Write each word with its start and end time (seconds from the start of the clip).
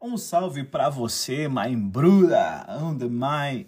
Um 0.00 0.16
salve 0.16 0.62
para 0.62 0.88
você, 0.88 1.48
my 1.48 1.74
bruda, 1.74 2.64
onde 2.80 3.08
my 3.08 3.66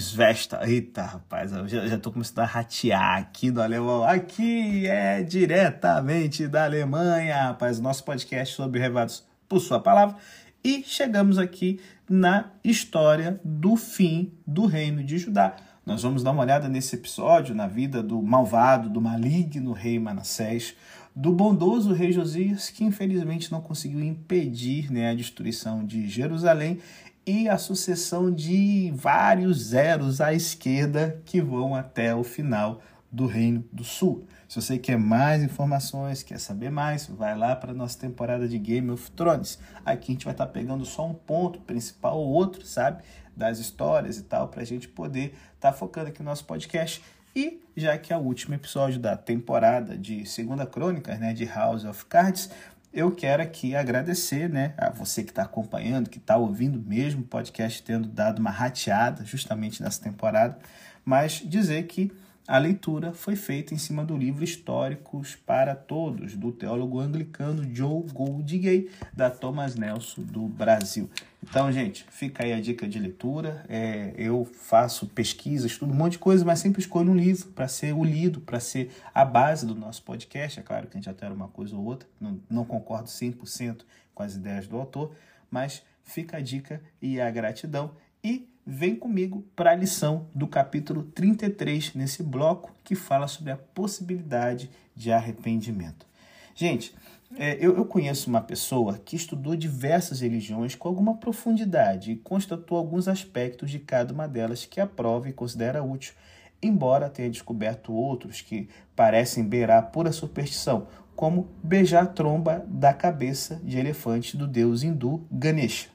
Svesta. 0.00 0.68
Eita, 0.68 1.02
rapaz, 1.02 1.52
eu 1.52 1.68
já, 1.68 1.86
já 1.86 1.96
tô 1.96 2.10
começando 2.10 2.40
a 2.40 2.44
ratear 2.44 3.18
aqui 3.18 3.52
do 3.52 3.62
alemão. 3.62 4.02
Aqui 4.02 4.84
é 4.88 5.22
diretamente 5.22 6.48
da 6.48 6.64
Alemanha, 6.64 7.50
rapaz, 7.50 7.78
nosso 7.78 8.02
podcast 8.02 8.56
sobre 8.56 8.80
revados 8.80 9.24
por 9.48 9.60
sua 9.60 9.78
palavra. 9.78 10.16
E 10.64 10.82
chegamos 10.82 11.38
aqui 11.38 11.78
na 12.10 12.50
história 12.64 13.40
do 13.44 13.76
fim 13.76 14.32
do 14.44 14.66
reino 14.66 15.04
de 15.04 15.18
Judá. 15.18 15.54
Nós 15.86 16.02
vamos 16.02 16.24
dar 16.24 16.32
uma 16.32 16.42
olhada 16.42 16.68
nesse 16.68 16.96
episódio 16.96 17.54
na 17.54 17.68
vida 17.68 18.02
do 18.02 18.20
malvado, 18.20 18.88
do 18.88 19.00
maligno 19.00 19.72
rei 19.72 20.00
Manassés, 20.00 20.74
do 21.14 21.32
bondoso 21.32 21.92
rei 21.92 22.10
Josias, 22.10 22.70
que 22.70 22.84
infelizmente 22.84 23.52
não 23.52 23.60
conseguiu 23.60 24.02
impedir 24.02 24.90
né, 24.90 25.10
a 25.10 25.14
destruição 25.14 25.84
de 25.84 26.08
Jerusalém 26.08 26.80
e 27.26 27.48
a 27.48 27.56
sucessão 27.56 28.30
de 28.30 28.92
vários 28.94 29.66
zeros 29.66 30.20
à 30.20 30.34
esquerda 30.34 31.22
que 31.24 31.40
vão 31.40 31.74
até 31.74 32.14
o 32.14 32.24
final 32.24 32.82
do 33.10 33.26
Reino 33.26 33.64
do 33.72 33.84
Sul. 33.84 34.26
Se 34.48 34.60
você 34.60 34.76
quer 34.76 34.98
mais 34.98 35.42
informações, 35.42 36.22
quer 36.22 36.38
saber 36.38 36.70
mais, 36.70 37.06
vai 37.06 37.36
lá 37.36 37.54
para 37.54 37.70
a 37.70 37.74
nossa 37.74 37.98
temporada 37.98 38.48
de 38.48 38.58
Game 38.58 38.90
of 38.90 39.10
Thrones. 39.12 39.58
Aqui 39.84 40.10
a 40.10 40.14
gente 40.14 40.24
vai 40.24 40.34
estar 40.34 40.46
tá 40.46 40.52
pegando 40.52 40.84
só 40.84 41.06
um 41.06 41.14
ponto 41.14 41.60
principal 41.60 42.18
ou 42.18 42.28
outro, 42.28 42.66
sabe? 42.66 43.02
Das 43.36 43.58
histórias 43.58 44.18
e 44.18 44.22
tal, 44.22 44.48
para 44.48 44.62
a 44.62 44.64
gente 44.64 44.88
poder 44.88 45.34
estar 45.54 45.70
tá 45.70 45.72
focando 45.72 46.08
aqui 46.08 46.20
no 46.20 46.26
nosso 46.26 46.44
podcast. 46.44 47.02
E 47.34 47.60
já 47.76 47.98
que 47.98 48.12
é 48.12 48.16
o 48.16 48.20
último 48.20 48.54
episódio 48.54 49.00
da 49.00 49.16
temporada 49.16 49.96
de 49.96 50.24
Segunda 50.24 50.64
Crônica, 50.64 51.16
né, 51.16 51.32
de 51.32 51.44
House 51.44 51.84
of 51.84 52.04
Cards, 52.06 52.48
eu 52.92 53.10
quero 53.10 53.42
aqui 53.42 53.74
agradecer 53.74 54.48
né, 54.48 54.72
a 54.76 54.90
você 54.90 55.24
que 55.24 55.30
está 55.30 55.42
acompanhando, 55.42 56.08
que 56.08 56.18
está 56.18 56.36
ouvindo 56.36 56.80
mesmo 56.80 57.22
o 57.22 57.26
podcast, 57.26 57.82
tendo 57.82 58.06
dado 58.06 58.38
uma 58.38 58.50
rateada 58.50 59.24
justamente 59.24 59.82
nessa 59.82 60.00
temporada, 60.00 60.56
mas 61.04 61.42
dizer 61.44 61.84
que 61.88 62.12
a 62.46 62.58
leitura 62.58 63.14
foi 63.14 63.36
feita 63.36 63.72
em 63.72 63.78
cima 63.78 64.04
do 64.04 64.16
livro 64.16 64.44
Históricos 64.44 65.34
para 65.34 65.74
Todos, 65.74 66.36
do 66.36 66.52
teólogo 66.52 67.00
anglicano 67.00 67.64
Joe 67.74 68.02
Goldgay, 68.12 68.90
da 69.14 69.30
Thomas 69.30 69.76
Nelson, 69.76 70.22
do 70.22 70.46
Brasil. 70.46 71.08
Então, 71.42 71.72
gente, 71.72 72.04
fica 72.10 72.44
aí 72.44 72.52
a 72.52 72.60
dica 72.60 72.86
de 72.86 72.98
leitura. 72.98 73.64
É, 73.66 74.12
eu 74.16 74.44
faço 74.44 75.06
pesquisa, 75.06 75.66
estudo 75.66 75.92
um 75.92 75.96
monte 75.96 76.12
de 76.12 76.18
coisa, 76.18 76.44
mas 76.44 76.58
sempre 76.58 76.82
escolho 76.82 77.12
um 77.12 77.16
livro 77.16 77.48
para 77.48 77.66
ser 77.66 77.94
o 77.94 78.04
lido, 78.04 78.40
para 78.40 78.60
ser 78.60 78.90
a 79.14 79.24
base 79.24 79.64
do 79.64 79.74
nosso 79.74 80.02
podcast. 80.02 80.60
É 80.60 80.62
claro 80.62 80.86
que 80.86 80.96
a 80.96 81.00
gente 81.00 81.08
altera 81.08 81.32
uma 81.32 81.48
coisa 81.48 81.74
ou 81.74 81.84
outra, 81.84 82.06
não, 82.20 82.38
não 82.50 82.64
concordo 82.66 83.08
100% 83.08 83.82
com 84.14 84.22
as 84.22 84.34
ideias 84.34 84.66
do 84.66 84.76
autor, 84.76 85.12
mas 85.50 85.82
fica 86.02 86.36
a 86.36 86.40
dica 86.40 86.82
e 87.00 87.18
a 87.18 87.30
gratidão. 87.30 87.92
E 88.22 88.48
vem 88.66 88.96
comigo 88.96 89.44
para 89.54 89.72
a 89.72 89.74
lição 89.74 90.26
do 90.34 90.46
capítulo 90.46 91.02
33 91.02 91.94
nesse 91.94 92.22
bloco 92.22 92.74
que 92.82 92.94
fala 92.94 93.28
sobre 93.28 93.52
a 93.52 93.56
possibilidade 93.56 94.70
de 94.96 95.12
arrependimento. 95.12 96.06
Gente, 96.54 96.94
é, 97.36 97.56
eu, 97.60 97.76
eu, 97.76 97.84
conheço 97.84 98.30
uma 98.30 98.40
pessoa 98.40 98.96
que 98.96 99.16
estudou 99.16 99.56
diversas 99.56 100.20
religiões 100.20 100.74
com 100.74 100.88
alguma 100.88 101.16
profundidade 101.16 102.12
e 102.12 102.16
constatou 102.16 102.78
alguns 102.78 103.08
aspectos 103.08 103.70
de 103.70 103.80
cada 103.80 104.14
uma 104.14 104.28
delas 104.28 104.64
que 104.64 104.80
aprova 104.80 105.28
e 105.28 105.32
considera 105.32 105.82
útil, 105.82 106.14
embora 106.62 107.10
tenha 107.10 107.28
descoberto 107.28 107.92
outros 107.92 108.40
que 108.40 108.68
parecem 108.94 109.44
beirar 109.44 109.90
pura 109.90 110.12
superstição, 110.12 110.86
como 111.16 111.48
beijar 111.62 112.04
a 112.04 112.06
tromba 112.06 112.64
da 112.68 112.92
cabeça 112.92 113.60
de 113.64 113.78
elefante 113.78 114.36
do 114.36 114.46
deus 114.46 114.82
hindu 114.82 115.26
Ganesha. 115.30 115.93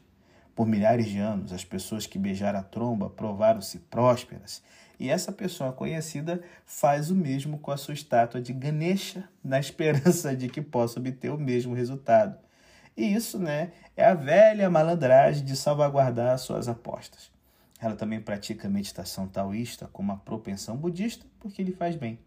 Por 0.59 0.67
milhares 0.67 1.05
de 1.05 1.17
anos, 1.19 1.53
as 1.53 1.63
pessoas 1.63 2.05
que 2.05 2.19
beijaram 2.19 2.59
a 2.59 2.61
tromba 2.61 3.09
provaram-se 3.09 3.79
prósperas, 3.79 4.61
e 4.99 5.09
essa 5.09 5.31
pessoa 5.31 5.71
conhecida 5.71 6.43
faz 6.65 7.09
o 7.09 7.15
mesmo 7.15 7.57
com 7.59 7.71
a 7.71 7.77
sua 7.77 7.93
estátua 7.93 8.41
de 8.41 8.51
Ganesha, 8.51 9.23
na 9.41 9.57
esperança 9.57 10.35
de 10.35 10.49
que 10.49 10.61
possa 10.61 10.99
obter 10.99 11.31
o 11.31 11.37
mesmo 11.37 11.73
resultado. 11.73 12.37
E 12.97 13.05
isso, 13.05 13.39
né, 13.39 13.71
é 13.95 14.03
a 14.03 14.13
velha 14.13 14.69
malandragem 14.69 15.45
de 15.45 15.55
salvaguardar 15.55 16.37
suas 16.37 16.67
apostas. 16.67 17.31
Ela 17.79 17.95
também 17.95 18.19
pratica 18.19 18.67
meditação 18.67 19.29
taoísta 19.29 19.87
com 19.93 20.03
uma 20.03 20.17
propensão 20.17 20.75
budista 20.75 21.25
porque 21.39 21.63
lhe 21.63 21.71
faz 21.71 21.95
bem. 21.95 22.19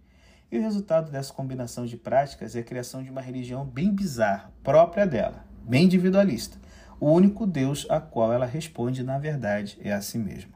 E 0.51 0.59
o 0.59 0.63
resultado 0.63 1.13
dessa 1.13 1.35
combinação 1.35 1.85
de 1.85 1.99
práticas 1.99 2.57
é 2.57 2.61
a 2.61 2.65
criação 2.65 3.03
de 3.03 3.11
uma 3.11 3.21
religião 3.21 3.63
bem 3.63 3.95
bizarra, 3.95 4.51
própria 4.63 5.07
dela, 5.07 5.45
bem 5.67 5.85
individualista 5.85 6.63
o 7.03 7.11
único 7.11 7.49
Deus 7.49 7.85
a 7.91 8.01
qual 8.01 8.33
ela 8.33 8.47
responde, 8.47 9.03
na 9.03 9.19
verdade, 9.19 9.77
é 9.83 9.93
a 9.93 10.01
si 10.01 10.17
mesma. 10.17 10.53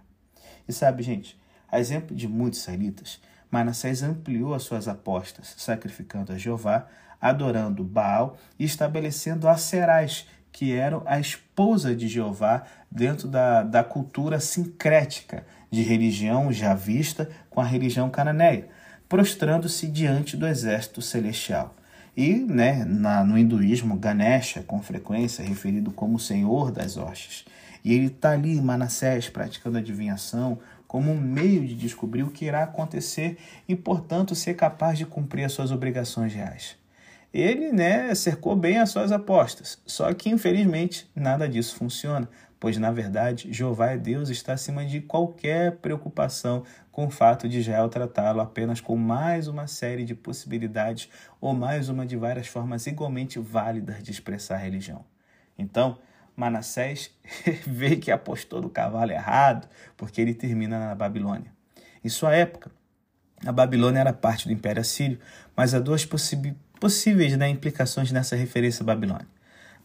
E 0.69 0.73
sabe, 0.73 1.03
gente, 1.03 1.37
a 1.69 1.81
exemplo 1.81 2.15
de 2.15 2.29
muitos 2.29 2.61
israelitas, 2.61 3.21
Manassés 3.51 4.01
ampliou 4.01 4.55
as 4.55 4.63
suas 4.63 4.87
apostas, 4.87 5.55
sacrificando 5.57 6.33
a 6.33 6.39
Jeová, 6.39 6.87
adorando 7.21 7.83
Baal 7.83 8.39
e 8.57 8.65
estabelecendo 8.65 9.49
Aserais, 9.49 10.29
que 10.53 10.73
eram 10.73 11.03
a 11.05 11.19
esposa 11.19 11.97
de 11.97 12.07
Jeová 12.07 12.63
dentro 12.89 13.27
da, 13.27 13.65
da 13.65 13.83
cultura 13.83 14.39
sincrética 14.39 15.45
de 15.69 15.83
religião 15.83 16.53
já 16.53 16.75
vista 16.75 17.29
com 17.51 17.61
a 17.61 17.65
religião 17.65 18.09
cananeia, 18.09 18.69
prostrando-se 19.09 19.89
diante 19.89 20.37
do 20.37 20.47
exército 20.47 21.03
celestial. 21.03 21.75
E 22.17 22.35
né, 22.35 22.83
na, 22.87 23.23
no 23.23 23.37
hinduísmo, 23.37 23.97
Ganesha, 23.97 24.63
com 24.63 24.81
frequência, 24.81 25.43
é 25.43 25.47
referido 25.47 25.91
como 25.91 26.19
Senhor 26.19 26.73
das 26.73 26.97
Hostes. 26.97 27.45
E 27.85 27.93
ele 27.93 28.07
está 28.07 28.31
ali, 28.31 28.61
Manassés, 28.61 29.29
praticando 29.29 29.77
adivinhação, 29.77 30.59
como 30.89 31.13
um 31.13 31.21
meio 31.21 31.67
de 31.67 31.75
descobrir 31.75 32.23
o 32.23 32.31
que 32.31 32.47
irá 32.47 32.63
acontecer 32.63 33.37
e, 33.69 33.77
portanto, 33.77 34.35
ser 34.35 34.55
capaz 34.55 34.97
de 34.97 35.05
cumprir 35.05 35.45
as 35.45 35.53
suas 35.53 35.71
obrigações 35.71 36.33
reais. 36.33 36.77
Ele 37.35 37.71
né, 37.71 38.15
cercou 38.15 38.57
bem 38.57 38.79
as 38.79 38.89
suas 38.89 39.13
apostas, 39.13 39.79
só 39.85 40.13
que, 40.15 40.31
infelizmente, 40.31 41.07
nada 41.15 41.47
disso 41.47 41.77
funciona, 41.77 42.29
pois 42.67 42.79
na 42.79 42.91
verdade 42.91 43.53
Jeová 43.53 43.93
é 43.93 43.97
Deus 43.97 44.29
está 44.29 44.55
acima 44.55 44.85
de 44.85 45.01
qualquer 45.01 45.77
preocupação 45.77 46.65
com 46.91 47.07
o 47.07 47.11
fato 47.11 47.49
de 47.49 47.61
Israel 47.61 47.89
tratá-lo 47.89 48.41
apenas 48.41 48.81
com 48.81 48.97
mais 48.97 49.47
uma 49.47 49.69
série 49.69 50.05
de 50.05 50.17
possibilidades 50.17 51.09
ou 51.41 51.55
mais 51.55 51.89
uma 51.89 52.05
de 52.05 52.17
várias 52.17 52.49
formas 52.49 52.85
igualmente 52.89 53.39
válidas 53.39 54.03
de 54.03 54.11
expressar 54.11 54.57
a 54.57 54.59
religião. 54.59 55.05
Então, 55.57 56.01
Manassés 56.35 57.13
vê 57.65 57.95
que 57.95 58.11
apostou 58.11 58.61
no 58.61 58.69
cavalo 58.69 59.13
errado, 59.13 59.69
porque 59.97 60.21
ele 60.21 60.35
termina 60.35 60.89
na 60.89 60.95
Babilônia. 60.97 61.53
Em 62.03 62.09
sua 62.09 62.35
época, 62.35 62.73
a 63.47 63.53
Babilônia 63.53 64.01
era 64.01 64.13
parte 64.13 64.49
do 64.49 64.53
Império 64.53 64.81
Assírio, 64.81 65.21
mas 65.55 65.73
há 65.73 65.79
duas 65.79 66.05
possíveis 66.05 67.37
né, 67.37 67.49
implicações 67.49 68.11
nessa 68.11 68.35
referência 68.35 68.83
à 68.83 68.87
Babilônia. 68.87 69.36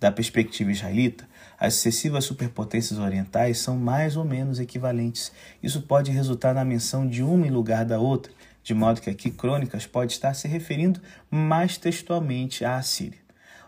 Da 0.02 0.12
perspectiva 0.12 0.72
israelita, 0.72 1.30
as 1.60 1.76
sucessivas 1.76 2.26
superpotências 2.26 2.98
orientais 2.98 3.60
são 3.60 3.78
mais 3.78 4.18
ou 4.18 4.26
menos 4.26 4.60
equivalentes. 4.60 5.32
Isso 5.62 5.84
pode 5.84 6.10
resultar 6.10 6.56
na 6.56 6.66
menção 6.66 7.08
de 7.08 7.22
uma 7.22 7.46
em 7.46 7.52
lugar 7.52 7.86
da 7.86 8.00
outra, 8.00 8.34
de 8.64 8.74
modo 8.74 9.00
que 9.00 9.12
aqui 9.12 9.30
Crônicas 9.30 9.86
pode 9.86 10.14
estar 10.14 10.34
se 10.34 10.48
referindo 10.48 11.00
mais 11.30 11.78
textualmente 11.78 12.66
à 12.66 12.78
Assíria. 12.78 13.20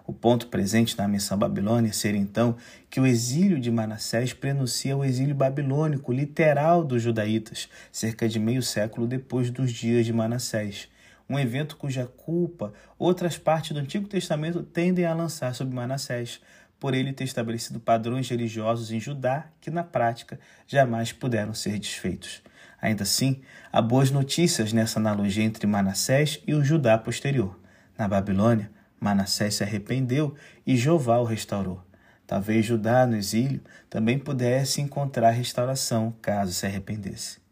O 0.07 0.11
ponto 0.11 0.47
presente 0.47 0.97
na 0.97 1.07
menção 1.07 1.37
babilônia 1.37 1.93
seria 1.93 2.19
então 2.19 2.57
que 2.89 2.99
o 2.99 3.05
exílio 3.05 3.59
de 3.59 3.69
Manassés 3.69 4.33
prenuncia 4.33 4.97
o 4.97 5.05
exílio 5.05 5.35
babilônico 5.35 6.11
literal 6.11 6.83
dos 6.83 7.03
judaítas, 7.03 7.69
cerca 7.91 8.27
de 8.27 8.39
meio 8.39 8.63
século 8.63 9.05
depois 9.05 9.51
dos 9.51 9.71
dias 9.71 10.03
de 10.03 10.11
Manassés 10.11 10.89
um 11.29 11.39
evento 11.39 11.77
cuja 11.77 12.05
culpa 12.05 12.73
outras 12.97 13.37
partes 13.37 13.71
do 13.71 13.79
Antigo 13.79 14.07
Testamento 14.07 14.63
tendem 14.63 15.05
a 15.05 15.13
lançar 15.13 15.53
sobre 15.55 15.75
Manassés, 15.75 16.41
por 16.79 16.93
ele 16.93 17.13
ter 17.13 17.23
estabelecido 17.23 17.79
padrões 17.79 18.27
religiosos 18.27 18.91
em 18.91 18.99
Judá 18.99 19.47
que, 19.61 19.71
na 19.71 19.85
prática, 19.85 20.37
jamais 20.67 21.13
puderam 21.13 21.53
ser 21.53 21.79
desfeitos. 21.79 22.41
Ainda 22.81 23.03
assim, 23.03 23.41
há 23.71 23.81
boas 23.81 24.11
notícias 24.11 24.73
nessa 24.73 24.99
analogia 24.99 25.45
entre 25.45 25.65
Manassés 25.65 26.41
e 26.45 26.53
o 26.53 26.61
Judá 26.61 26.97
posterior. 26.97 27.57
Na 27.97 28.07
Babilônia, 28.07 28.69
Manassés 28.99 29.55
se 29.55 29.63
arrependeu 29.63 30.35
e 30.67 30.75
Jeová 30.75 31.19
o 31.19 31.23
restaurou. 31.23 31.81
Talvez 32.27 32.65
Judá, 32.65 33.05
no 33.05 33.15
exílio, 33.15 33.61
também 33.89 34.19
pudesse 34.19 34.81
encontrar 34.81 35.31
restauração 35.31 36.13
caso 36.21 36.51
se 36.51 36.65
arrependesse. 36.65 37.42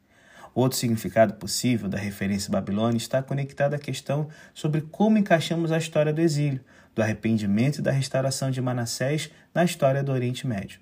Outro 0.54 0.78
significado 0.78 1.34
possível 1.36 1.88
da 1.88 1.98
referência 1.98 2.52
Babilônia 2.52 2.98
está 2.98 3.24
conectado 3.24 3.74
à 3.74 3.80
questão 3.80 4.28
sobre 4.54 4.82
como 4.82 5.18
encaixamos 5.18 5.72
a 5.72 5.78
história 5.78 6.12
do 6.12 6.20
exílio, 6.20 6.60
do 6.94 7.02
arrependimento 7.02 7.78
e 7.78 7.82
da 7.82 7.92
restauração 7.92 8.52
de 8.52 8.62
Manassés 8.62 9.32
na 9.54 9.64
história 9.64 10.04
do 10.04 10.12
Oriente 10.12 10.46
Médio. 10.46 10.80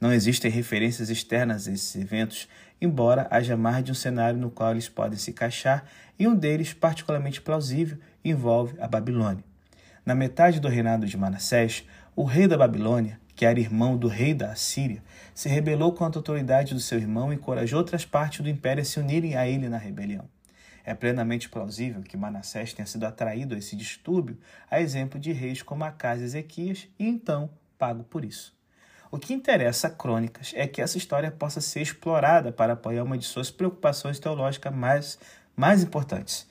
Não 0.00 0.12
existem 0.12 0.50
referências 0.50 1.10
externas 1.10 1.66
a 1.66 1.72
esses 1.72 1.94
eventos, 1.96 2.48
embora 2.80 3.26
haja 3.30 3.56
mais 3.56 3.84
de 3.84 3.90
um 3.90 3.94
cenário 3.94 4.38
no 4.38 4.50
qual 4.50 4.70
eles 4.70 4.88
podem 4.88 5.18
se 5.18 5.30
encaixar, 5.30 5.84
e 6.18 6.26
um 6.26 6.34
deles, 6.34 6.72
particularmente 6.72 7.40
plausível, 7.40 7.98
envolve 8.24 8.74
a 8.80 8.86
Babilônia. 8.86 9.44
Na 10.04 10.14
metade 10.14 10.60
do 10.60 10.68
reinado 10.68 11.06
de 11.06 11.16
Manassés, 11.16 11.84
o 12.14 12.24
rei 12.24 12.46
da 12.46 12.56
Babilônia, 12.56 13.18
que 13.40 13.46
era 13.46 13.58
irmão 13.58 13.96
do 13.96 14.06
rei 14.06 14.34
da 14.34 14.52
Assíria, 14.52 15.02
se 15.34 15.48
rebelou 15.48 15.94
contra 15.94 16.18
a 16.18 16.20
autoridade 16.20 16.74
do 16.74 16.80
seu 16.80 16.98
irmão 16.98 17.32
e 17.32 17.36
encorajou 17.36 17.78
outras 17.78 18.04
partes 18.04 18.40
do 18.40 18.50
império 18.50 18.82
a 18.82 18.84
se 18.84 19.00
unirem 19.00 19.34
a 19.34 19.48
ele 19.48 19.66
na 19.66 19.78
rebelião. 19.78 20.28
É 20.84 20.94
plenamente 20.94 21.48
plausível 21.48 22.02
que 22.02 22.18
Manassés 22.18 22.74
tenha 22.74 22.84
sido 22.84 23.06
atraído 23.06 23.54
a 23.54 23.58
esse 23.58 23.74
distúrbio, 23.74 24.36
a 24.70 24.78
exemplo 24.78 25.18
de 25.18 25.32
reis 25.32 25.62
como 25.62 25.84
Acas 25.84 26.20
e 26.20 26.24
Ezequias, 26.24 26.86
e 26.98 27.08
então 27.08 27.48
pago 27.78 28.04
por 28.04 28.26
isso. 28.26 28.54
O 29.10 29.18
que 29.18 29.32
interessa 29.32 29.86
a 29.86 29.90
Crônicas 29.90 30.52
é 30.54 30.66
que 30.66 30.82
essa 30.82 30.98
história 30.98 31.30
possa 31.30 31.62
ser 31.62 31.80
explorada 31.80 32.52
para 32.52 32.74
apoiar 32.74 33.04
uma 33.04 33.16
de 33.16 33.24
suas 33.24 33.50
preocupações 33.50 34.18
teológicas 34.18 34.74
mais, 34.74 35.18
mais 35.56 35.82
importantes. 35.82 36.46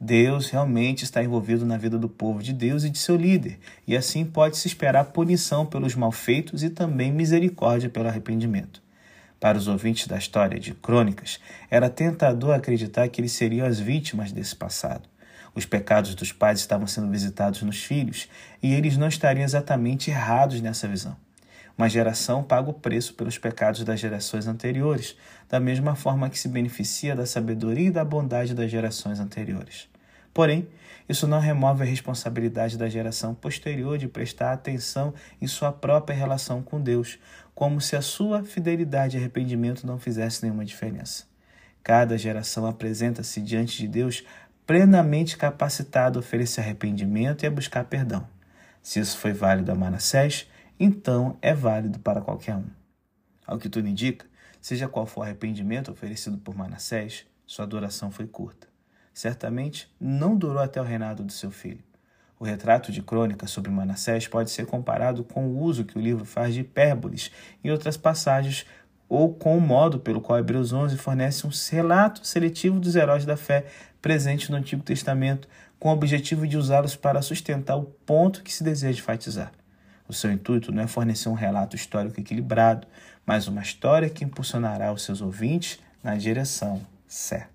Deus 0.00 0.50
realmente 0.50 1.04
está 1.04 1.22
envolvido 1.22 1.64
na 1.64 1.76
vida 1.76 1.98
do 1.98 2.08
povo 2.08 2.42
de 2.42 2.52
Deus 2.52 2.84
e 2.84 2.90
de 2.90 2.98
seu 2.98 3.16
líder, 3.16 3.58
e 3.86 3.96
assim 3.96 4.24
pode-se 4.24 4.66
esperar 4.66 5.04
punição 5.06 5.64
pelos 5.64 5.94
malfeitos 5.94 6.62
e 6.62 6.70
também 6.70 7.12
misericórdia 7.12 7.88
pelo 7.88 8.08
arrependimento. 8.08 8.82
Para 9.40 9.58
os 9.58 9.68
ouvintes 9.68 10.06
da 10.06 10.16
história 10.16 10.58
de 10.58 10.74
Crônicas, 10.74 11.38
era 11.70 11.90
tentador 11.90 12.54
acreditar 12.54 13.08
que 13.08 13.20
eles 13.20 13.32
seriam 13.32 13.66
as 13.66 13.78
vítimas 13.78 14.32
desse 14.32 14.56
passado. 14.56 15.08
Os 15.54 15.66
pecados 15.66 16.14
dos 16.14 16.32
pais 16.32 16.58
estavam 16.58 16.86
sendo 16.86 17.10
visitados 17.10 17.62
nos 17.62 17.82
filhos 17.82 18.28
e 18.62 18.72
eles 18.72 18.96
não 18.96 19.06
estariam 19.06 19.44
exatamente 19.44 20.10
errados 20.10 20.60
nessa 20.60 20.88
visão. 20.88 21.23
Uma 21.76 21.88
geração 21.88 22.42
paga 22.42 22.70
o 22.70 22.74
preço 22.74 23.14
pelos 23.14 23.36
pecados 23.36 23.82
das 23.82 23.98
gerações 23.98 24.46
anteriores, 24.46 25.16
da 25.48 25.58
mesma 25.58 25.96
forma 25.96 26.30
que 26.30 26.38
se 26.38 26.48
beneficia 26.48 27.16
da 27.16 27.26
sabedoria 27.26 27.88
e 27.88 27.90
da 27.90 28.04
bondade 28.04 28.54
das 28.54 28.70
gerações 28.70 29.18
anteriores. 29.18 29.88
Porém, 30.32 30.68
isso 31.08 31.26
não 31.26 31.38
remove 31.38 31.82
a 31.82 31.86
responsabilidade 31.86 32.78
da 32.78 32.88
geração 32.88 33.34
posterior 33.34 33.98
de 33.98 34.08
prestar 34.08 34.52
atenção 34.52 35.12
em 35.40 35.46
sua 35.46 35.72
própria 35.72 36.16
relação 36.16 36.62
com 36.62 36.80
Deus, 36.80 37.18
como 37.54 37.80
se 37.80 37.94
a 37.94 38.00
sua 38.00 38.42
fidelidade 38.42 39.16
e 39.16 39.20
arrependimento 39.20 39.86
não 39.86 39.98
fizesse 39.98 40.42
nenhuma 40.42 40.64
diferença. 40.64 41.24
Cada 41.82 42.16
geração 42.16 42.66
apresenta-se 42.66 43.40
diante 43.40 43.76
de 43.78 43.86
Deus 43.86 44.24
plenamente 44.66 45.36
capacitado 45.36 46.18
a 46.18 46.20
oferecer 46.20 46.62
arrependimento 46.62 47.42
e 47.42 47.46
a 47.46 47.50
buscar 47.50 47.84
perdão. 47.84 48.26
Se 48.82 48.98
isso 48.98 49.18
foi 49.18 49.32
válido 49.32 49.70
a 49.70 49.74
Manassés, 49.74 50.48
então 50.78 51.36
é 51.40 51.54
válido 51.54 51.98
para 51.98 52.20
qualquer 52.20 52.56
um. 52.56 52.66
Ao 53.46 53.58
que 53.58 53.68
tudo 53.68 53.88
indica, 53.88 54.26
seja 54.60 54.88
qual 54.88 55.06
for 55.06 55.20
o 55.20 55.22
arrependimento 55.24 55.90
oferecido 55.90 56.38
por 56.38 56.56
Manassés, 56.56 57.26
sua 57.46 57.64
adoração 57.64 58.10
foi 58.10 58.26
curta. 58.26 58.66
Certamente 59.12 59.88
não 60.00 60.36
durou 60.36 60.62
até 60.62 60.80
o 60.80 60.84
reinado 60.84 61.22
do 61.22 61.32
seu 61.32 61.50
filho. 61.50 61.82
O 62.38 62.44
retrato 62.44 62.90
de 62.90 63.00
crônica 63.00 63.46
sobre 63.46 63.70
Manassés 63.70 64.26
pode 64.26 64.50
ser 64.50 64.66
comparado 64.66 65.22
com 65.22 65.46
o 65.46 65.62
uso 65.62 65.84
que 65.84 65.96
o 65.96 66.00
livro 66.00 66.24
faz 66.24 66.52
de 66.52 66.60
hipérboles 66.60 67.30
em 67.62 67.70
outras 67.70 67.96
passagens 67.96 68.66
ou 69.08 69.32
com 69.32 69.56
o 69.56 69.60
modo 69.60 70.00
pelo 70.00 70.20
qual 70.20 70.38
Hebreus 70.38 70.72
11 70.72 70.96
fornece 70.96 71.46
um 71.46 71.50
relato 71.70 72.26
seletivo 72.26 72.80
dos 72.80 72.96
heróis 72.96 73.24
da 73.24 73.36
fé 73.36 73.66
presentes 74.02 74.48
no 74.48 74.56
Antigo 74.56 74.82
Testamento, 74.82 75.48
com 75.78 75.90
o 75.90 75.92
objetivo 75.92 76.46
de 76.46 76.56
usá-los 76.56 76.96
para 76.96 77.22
sustentar 77.22 77.76
o 77.76 77.84
ponto 77.84 78.42
que 78.42 78.52
se 78.52 78.64
deseja 78.64 78.98
enfatizar. 78.98 79.52
O 80.08 80.12
seu 80.12 80.30
intuito 80.30 80.70
não 80.70 80.82
é 80.82 80.86
fornecer 80.86 81.28
um 81.28 81.34
relato 81.34 81.76
histórico 81.76 82.20
equilibrado, 82.20 82.86
mas 83.24 83.48
uma 83.48 83.62
história 83.62 84.10
que 84.10 84.24
impulsionará 84.24 84.92
os 84.92 85.02
seus 85.02 85.20
ouvintes 85.20 85.78
na 86.02 86.14
direção 86.16 86.80
certa. 87.08 87.53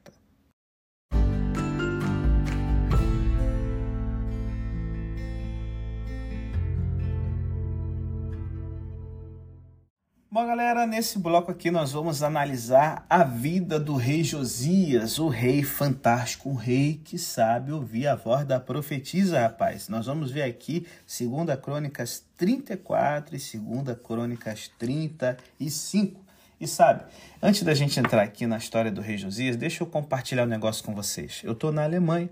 Bom, 10.40 10.48
galera, 10.48 10.88
nesse 10.88 11.20
bloco 11.20 11.52
aqui 11.52 11.70
nós 11.70 11.92
vamos 11.92 12.24
analisar 12.24 13.06
a 13.10 13.26
vida 13.26 13.78
do 13.78 13.98
rei 13.98 14.24
Josias, 14.24 15.20
o 15.20 15.28
rei 15.28 15.64
fantástico, 15.64 16.48
o 16.48 16.56
rei 16.56 17.02
que 17.04 17.18
sabe 17.18 17.74
ouvir 17.74 18.08
a 18.08 18.16
voz 18.16 18.46
da 18.46 18.58
profetisa, 18.58 19.42
rapaz. 19.42 19.90
Nós 19.90 20.06
vamos 20.06 20.32
ver 20.32 20.44
aqui 20.44 20.88
2 21.06 21.60
Crônicas 21.62 22.24
34 22.38 23.36
e 23.36 23.58
2 23.58 23.98
Crônicas 24.02 24.72
35. 24.80 26.22
E 26.58 26.66
sabe, 26.66 27.04
antes 27.44 27.62
da 27.64 27.74
gente 27.74 28.00
entrar 28.00 28.22
aqui 28.22 28.48
na 28.48 28.58
história 28.58 28.90
do 28.90 29.02
rei 29.02 29.18
Josias, 29.18 29.58
deixa 29.58 29.84
eu 29.84 29.88
compartilhar 29.88 30.44
um 30.44 30.48
negócio 30.48 30.86
com 30.86 30.96
vocês. 30.96 31.42
Eu 31.44 31.52
estou 31.52 31.74
na 31.74 31.84
Alemanha 31.84 32.30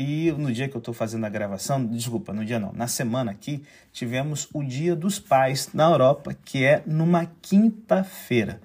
e 0.00 0.30
no 0.30 0.52
dia 0.52 0.68
que 0.68 0.76
eu 0.76 0.78
estou 0.78 0.94
fazendo 0.94 1.26
a 1.26 1.28
gravação, 1.28 1.84
desculpa, 1.84 2.32
no 2.32 2.44
dia 2.44 2.60
não, 2.60 2.72
na 2.72 2.86
semana 2.86 3.32
aqui, 3.32 3.64
tivemos 3.92 4.48
o 4.54 4.62
Dia 4.62 4.94
dos 4.94 5.18
Pais 5.18 5.70
na 5.74 5.90
Europa, 5.90 6.36
que 6.44 6.62
é 6.62 6.84
numa 6.86 7.26
quinta-feira. 7.42 8.60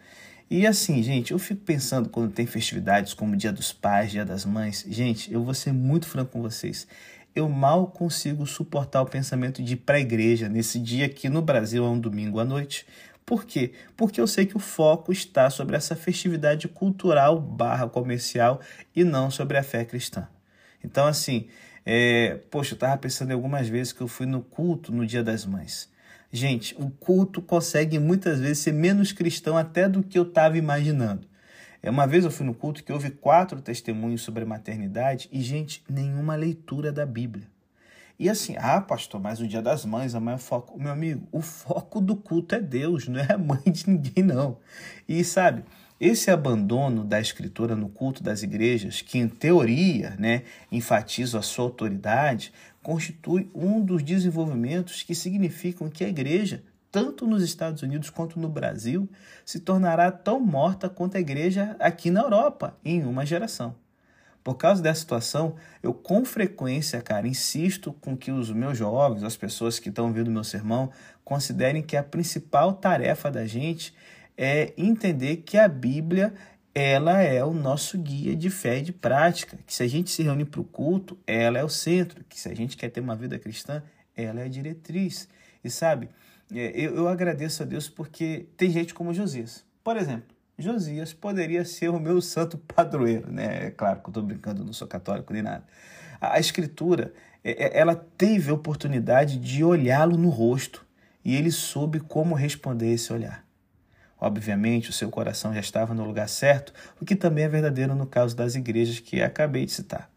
E 0.47 0.67
assim, 0.67 1.01
gente, 1.01 1.31
eu 1.31 1.39
fico 1.39 1.61
pensando 1.61 2.07
quando 2.07 2.31
tem 2.31 2.45
festividades 2.45 3.15
como 3.15 3.35
Dia 3.35 3.51
dos 3.51 3.73
Pais, 3.73 4.11
Dia 4.11 4.23
das 4.23 4.45
Mães, 4.45 4.85
gente, 4.87 5.33
eu 5.33 5.43
vou 5.43 5.55
ser 5.55 5.73
muito 5.73 6.05
franco 6.05 6.33
com 6.33 6.41
vocês. 6.43 6.87
Eu 7.35 7.49
mal 7.49 7.87
consigo 7.87 8.45
suportar 8.45 9.01
o 9.01 9.07
pensamento 9.07 9.63
de 9.63 9.73
ir 9.73 9.77
para 9.77 9.99
igreja 9.99 10.47
nesse 10.47 10.77
dia 10.77 11.07
aqui 11.07 11.29
no 11.29 11.41
Brasil, 11.41 11.83
é 11.83 11.89
um 11.89 11.99
domingo 11.99 12.39
à 12.39 12.45
noite. 12.45 12.85
Por 13.25 13.43
quê? 13.43 13.71
Porque 13.97 14.21
eu 14.21 14.27
sei 14.27 14.45
que 14.45 14.55
o 14.55 14.59
foco 14.59 15.11
está 15.11 15.49
sobre 15.49 15.75
essa 15.75 15.95
festividade 15.95 16.67
cultural 16.67 17.41
barra 17.41 17.89
comercial 17.89 18.61
e 18.95 19.03
não 19.03 19.31
sobre 19.31 19.57
a 19.57 19.63
fé 19.63 19.83
cristã. 19.83 20.27
Então, 20.83 21.07
assim, 21.07 21.47
é, 21.85 22.39
poxa, 22.49 22.73
eu 22.73 22.75
estava 22.75 22.97
pensando 22.97 23.31
em 23.31 23.33
algumas 23.33 23.67
vezes 23.67 23.93
que 23.93 24.01
eu 24.01 24.07
fui 24.07 24.25
no 24.25 24.41
culto 24.41 24.91
no 24.91 25.05
Dia 25.05 25.23
das 25.23 25.45
Mães. 25.45 25.89
Gente, 26.31 26.75
o 26.79 26.89
culto 26.89 27.41
consegue 27.41 27.99
muitas 27.99 28.39
vezes 28.39 28.59
ser 28.59 28.73
menos 28.73 29.11
cristão 29.11 29.55
até 29.55 29.87
do 29.87 30.01
que 30.01 30.17
eu 30.17 30.23
estava 30.23 30.57
imaginando. 30.57 31.27
É, 31.81 31.89
uma 31.89 32.07
vez 32.07 32.23
eu 32.23 32.31
fui 32.31 32.45
no 32.45 32.53
culto 32.53 32.83
que 32.83 32.91
houve 32.91 33.11
quatro 33.11 33.61
testemunhos 33.61 34.21
sobre 34.21 34.43
a 34.43 34.47
maternidade 34.47 35.29
e, 35.31 35.41
gente, 35.41 35.83
nenhuma 35.89 36.35
leitura 36.35 36.91
da 36.91 37.05
Bíblia. 37.05 37.45
E 38.17 38.29
assim, 38.29 38.55
ah, 38.57 38.79
pastor, 38.79 39.19
mas 39.19 39.41
o 39.41 39.47
dia 39.47 39.61
das 39.61 39.83
mães, 39.85 40.15
a 40.15 40.19
mãe 40.19 40.33
é 40.33 40.37
o 40.37 40.39
foco. 40.39 40.79
Meu 40.79 40.91
amigo, 40.91 41.27
o 41.31 41.41
foco 41.41 41.99
do 41.99 42.15
culto 42.15 42.55
é 42.55 42.61
Deus, 42.61 43.07
não 43.07 43.19
é 43.19 43.33
a 43.33 43.37
mãe 43.37 43.61
de 43.65 43.89
ninguém, 43.89 44.23
não. 44.23 44.57
E 45.07 45.23
sabe, 45.23 45.63
esse 45.99 46.31
abandono 46.31 47.03
da 47.03 47.19
escritura 47.19 47.75
no 47.75 47.87
culto 47.89 48.21
das 48.21 48.43
igrejas, 48.43 49.01
que 49.01 49.17
em 49.17 49.27
teoria 49.27 50.15
né, 50.17 50.43
enfatiza 50.71 51.39
a 51.39 51.41
sua 51.41 51.65
autoridade, 51.65 52.51
constitui 52.81 53.49
um 53.53 53.79
dos 53.79 54.03
desenvolvimentos 54.03 55.03
que 55.03 55.15
significam 55.15 55.89
que 55.89 56.03
a 56.03 56.09
igreja, 56.09 56.63
tanto 56.91 57.25
nos 57.25 57.43
Estados 57.43 57.81
Unidos 57.81 58.09
quanto 58.09 58.39
no 58.39 58.49
Brasil, 58.49 59.09
se 59.45 59.59
tornará 59.59 60.11
tão 60.11 60.39
morta 60.39 60.89
quanto 60.89 61.15
a 61.15 61.19
igreja 61.19 61.75
aqui 61.79 62.11
na 62.11 62.21
Europa 62.21 62.77
em 62.83 63.03
uma 63.03 63.25
geração. 63.25 63.75
Por 64.43 64.55
causa 64.55 64.81
dessa 64.81 64.99
situação, 64.99 65.55
eu 65.81 65.93
com 65.93 66.25
frequência, 66.25 67.01
cara, 67.01 67.25
insisto 67.25 67.93
com 67.93 68.17
que 68.17 68.29
os 68.29 68.51
meus 68.51 68.77
jovens, 68.77 69.23
as 69.23 69.37
pessoas 69.37 69.79
que 69.79 69.87
estão 69.87 70.07
ouvindo 70.07 70.29
meu 70.29 70.43
sermão, 70.43 70.91
considerem 71.23 71.81
que 71.81 71.95
a 71.95 72.03
principal 72.03 72.73
tarefa 72.73 73.31
da 73.31 73.45
gente 73.45 73.93
é 74.37 74.73
entender 74.77 75.37
que 75.37 75.57
a 75.57 75.67
Bíblia 75.67 76.33
ela 76.75 77.21
é 77.21 77.43
o 77.43 77.53
nosso 77.53 77.97
guia 77.97 78.35
de 78.35 78.49
fé 78.49 78.79
e 78.79 78.81
de 78.81 78.91
prática. 78.91 79.57
Que 79.65 79.73
se 79.73 79.83
a 79.83 79.87
gente 79.87 80.09
se 80.09 80.23
reúne 80.23 80.43
para 80.43 80.59
o 80.59 80.63
culto, 80.63 81.17
ela 81.27 81.59
é 81.59 81.63
o 81.63 81.69
centro. 81.69 82.23
Que 82.27 82.39
se 82.39 82.49
a 82.49 82.55
gente 82.55 82.75
quer 82.75 82.89
ter 82.89 82.99
uma 82.99 83.15
vida 83.15 83.37
cristã, 83.37 83.83
ela 84.15 84.41
é 84.41 84.45
a 84.45 84.47
diretriz. 84.47 85.27
E 85.63 85.69
sabe, 85.69 86.09
é, 86.51 86.71
eu, 86.75 86.95
eu 86.95 87.07
agradeço 87.07 87.61
a 87.61 87.65
Deus 87.65 87.87
porque 87.87 88.47
tem 88.57 88.71
gente 88.71 88.93
como 88.93 89.13
Josias. 89.13 89.63
Por 89.83 89.97
exemplo, 89.97 90.35
Josias 90.57 91.13
poderia 91.13 91.63
ser 91.63 91.89
o 91.89 91.99
meu 91.99 92.21
santo 92.21 92.57
padroeiro, 92.75 93.31
né? 93.31 93.67
É 93.67 93.71
claro 93.71 93.99
que 93.99 94.07
eu 94.07 94.11
estou 94.11 94.23
brincando, 94.23 94.65
não 94.65 94.73
sou 94.73 94.87
católico 94.87 95.31
nem 95.31 95.43
nada. 95.43 95.63
A, 96.19 96.35
a 96.35 96.39
Escritura, 96.39 97.13
é, 97.43 97.77
ela 97.77 97.95
teve 97.95 98.49
a 98.49 98.53
oportunidade 98.53 99.37
de 99.37 99.63
olhá-lo 99.63 100.17
no 100.17 100.29
rosto 100.29 100.85
e 101.23 101.35
ele 101.35 101.51
soube 101.51 101.99
como 101.99 102.33
responder 102.33 102.91
esse 102.93 103.13
olhar. 103.13 103.42
Obviamente, 104.23 104.89
o 104.89 104.93
seu 104.93 105.09
coração 105.09 105.53
já 105.53 105.59
estava 105.59 105.93
no 105.93 106.05
lugar 106.05 106.29
certo, 106.29 106.73
o 106.97 107.03
que 107.03 107.13
também 107.13 107.43
é 107.43 107.49
verdadeiro 107.49 107.93
no 107.93 108.05
caso 108.05 108.33
das 108.33 108.55
igrejas 108.55 108.97
que 108.97 109.21
acabei 109.21 109.65
de 109.65 109.73
citar. 109.73 110.09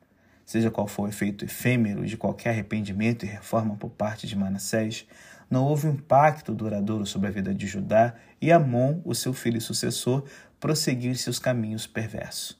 Seja 0.44 0.70
qual 0.70 0.86
for 0.86 1.06
o 1.06 1.08
efeito 1.08 1.44
efêmero 1.44 2.06
de 2.06 2.16
qualquer 2.16 2.50
arrependimento 2.50 3.24
e 3.24 3.28
reforma 3.28 3.74
por 3.74 3.90
parte 3.90 4.28
de 4.28 4.36
Manassés, 4.36 5.08
não 5.50 5.64
houve 5.64 5.88
impacto 5.88 6.54
duradouro 6.54 7.04
sobre 7.04 7.26
a 7.26 7.32
vida 7.32 7.52
de 7.52 7.66
Judá 7.66 8.14
e 8.40 8.52
Amon, 8.52 9.00
o 9.04 9.12
seu 9.12 9.32
filho 9.32 9.58
e 9.58 9.60
sucessor, 9.60 10.22
prosseguiu 10.60 11.10
em 11.10 11.16
seus 11.16 11.40
caminhos 11.40 11.84
perversos. 11.84 12.56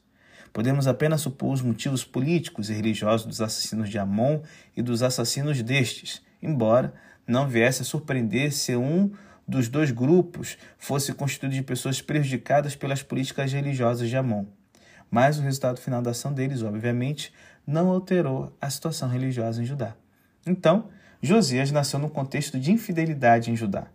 Podemos 0.52 0.88
apenas 0.88 1.20
supor 1.20 1.52
os 1.52 1.62
motivos 1.62 2.02
políticos 2.02 2.70
e 2.70 2.72
religiosos 2.72 3.24
dos 3.24 3.40
assassinos 3.40 3.88
de 3.88 4.00
Amon 4.00 4.40
e 4.76 4.82
dos 4.82 5.00
assassinos 5.00 5.62
destes, 5.62 6.20
embora 6.42 6.92
não 7.24 7.48
viesse 7.48 7.82
a 7.82 7.84
surpreender 7.84 8.52
se 8.52 8.74
um 8.74 9.12
dos 9.46 9.68
dois 9.68 9.90
grupos 9.90 10.58
fosse 10.78 11.12
constituído 11.12 11.54
de 11.54 11.62
pessoas 11.62 12.00
prejudicadas 12.00 12.74
pelas 12.74 13.02
políticas 13.02 13.52
religiosas 13.52 14.08
de 14.08 14.16
Amon. 14.16 14.44
Mas 15.10 15.38
o 15.38 15.42
resultado 15.42 15.80
final 15.80 16.02
da 16.02 16.10
ação 16.10 16.32
deles, 16.32 16.62
obviamente, 16.62 17.32
não 17.66 17.88
alterou 17.88 18.56
a 18.60 18.68
situação 18.68 19.08
religiosa 19.08 19.62
em 19.62 19.64
Judá. 19.64 19.94
Então, 20.46 20.88
Josias 21.22 21.70
nasceu 21.70 21.98
num 21.98 22.08
contexto 22.08 22.58
de 22.58 22.72
infidelidade 22.72 23.50
em 23.50 23.56
Judá. 23.56 23.86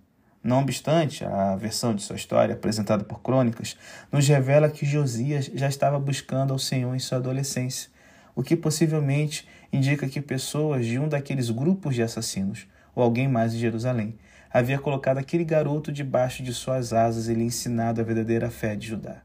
Não 0.44 0.60
obstante, 0.60 1.24
a 1.24 1.56
versão 1.56 1.94
de 1.94 2.02
sua 2.02 2.16
história, 2.16 2.56
apresentada 2.56 3.04
por 3.04 3.22
Crônicas, 3.22 3.78
nos 4.12 4.28
revela 4.28 4.70
que 4.70 4.86
Josias 4.86 5.52
já 5.54 5.68
estava 5.68 6.00
buscando 6.00 6.52
ao 6.52 6.58
Senhor 6.58 6.96
em 6.96 7.00
sua 7.00 7.20
adolescência, 7.20 7.90
o 8.36 8.42
que 8.42 8.56
possivelmente 8.56 9.48
indica 9.72 10.10
que 10.10 10.20
pessoas 10.20 10.86
de 10.86 10.98
um 10.98 11.08
daqueles 11.08 11.52
grupos 11.52 11.94
de 11.94 12.02
assassinos, 12.02 12.66
ou 12.96 13.04
alguém 13.04 13.28
mais 13.28 13.52
de 13.52 13.60
Jerusalém, 13.60 14.18
havia 14.54 14.78
colocado 14.78 15.18
aquele 15.18 15.46
garoto 15.46 15.92
debaixo 15.92 16.44
de 16.44 16.54
suas 16.54 16.92
asas 16.94 17.28
e 17.28 17.34
lhe 17.34 17.44
ensinado 17.44 18.02
a 18.02 18.04
verdadeira 18.04 18.50
fé 18.50 18.76
de 18.76 18.88
Judá. 18.88 19.22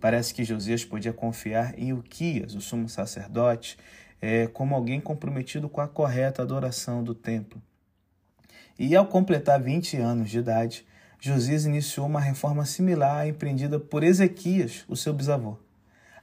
Parece 0.00 0.34
que 0.34 0.44
Josias 0.44 0.84
podia 0.84 1.12
confiar 1.12 1.78
em 1.78 1.92
Uquias, 1.92 2.54
o 2.54 2.60
sumo 2.60 2.88
sacerdote, 2.88 3.78
é, 4.20 4.46
como 4.46 4.74
alguém 4.74 5.00
comprometido 5.00 5.68
com 5.68 5.80
a 5.80 5.88
correta 5.88 6.42
adoração 6.42 7.02
do 7.02 7.14
templo. 7.14 7.60
E 8.78 8.94
ao 8.94 9.06
completar 9.06 9.60
20 9.60 9.96
anos 9.96 10.30
de 10.30 10.38
idade, 10.38 10.86
Josias 11.20 11.64
iniciou 11.64 12.06
uma 12.06 12.20
reforma 12.20 12.64
similar 12.64 13.20
à 13.20 13.28
empreendida 13.28 13.80
por 13.80 14.02
Ezequias, 14.02 14.84
o 14.88 14.96
seu 14.96 15.12
bisavô. 15.12 15.56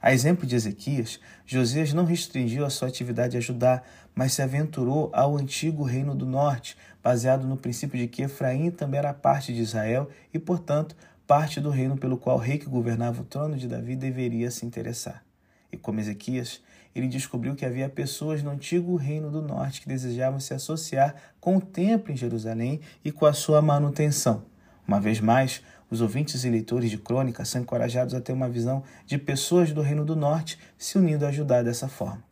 A 0.02 0.12
exemplo 0.12 0.44
de 0.44 0.56
Ezequias, 0.56 1.20
Josias 1.46 1.92
não 1.92 2.04
restringiu 2.04 2.66
a 2.66 2.70
sua 2.70 2.88
atividade 2.88 3.36
a 3.36 3.40
Judá, 3.40 3.84
mas 4.12 4.32
se 4.32 4.42
aventurou 4.42 5.08
ao 5.12 5.38
antigo 5.38 5.84
reino 5.84 6.12
do 6.12 6.26
norte, 6.26 6.76
baseado 7.00 7.46
no 7.46 7.56
princípio 7.56 7.96
de 7.96 8.08
que 8.08 8.22
Efraim 8.22 8.72
também 8.72 8.98
era 8.98 9.14
parte 9.14 9.54
de 9.54 9.60
Israel 9.60 10.10
e, 10.34 10.40
portanto, 10.40 10.96
parte 11.24 11.60
do 11.60 11.70
reino 11.70 11.96
pelo 11.96 12.18
qual 12.18 12.36
o 12.36 12.40
rei 12.40 12.58
que 12.58 12.66
governava 12.66 13.22
o 13.22 13.24
trono 13.24 13.56
de 13.56 13.68
Davi 13.68 13.94
deveria 13.94 14.50
se 14.50 14.66
interessar. 14.66 15.22
E 15.70 15.76
como 15.76 16.00
Ezequias, 16.00 16.60
ele 16.96 17.06
descobriu 17.06 17.54
que 17.54 17.64
havia 17.64 17.88
pessoas 17.88 18.42
no 18.42 18.50
antigo 18.50 18.96
reino 18.96 19.30
do 19.30 19.40
norte 19.40 19.80
que 19.80 19.88
desejavam 19.88 20.40
se 20.40 20.52
associar 20.52 21.14
com 21.40 21.56
o 21.56 21.60
templo 21.60 22.12
em 22.12 22.16
Jerusalém 22.16 22.80
e 23.04 23.12
com 23.12 23.24
a 23.24 23.32
sua 23.32 23.62
manutenção. 23.62 24.42
Uma 24.86 25.00
vez 25.00 25.20
mais, 25.20 25.62
os 25.92 26.00
ouvintes 26.00 26.42
e 26.42 26.48
leitores 26.48 26.90
de 26.90 26.96
crônicas 26.96 27.50
são 27.50 27.60
encorajados 27.60 28.14
a 28.14 28.20
ter 28.20 28.32
uma 28.32 28.48
visão 28.48 28.82
de 29.04 29.18
pessoas 29.18 29.72
do 29.72 29.82
reino 29.82 30.06
do 30.06 30.16
norte 30.16 30.58
se 30.78 30.96
unindo 30.96 31.26
a 31.26 31.30
Judá 31.30 31.62
dessa 31.62 31.86
forma. 31.86 32.24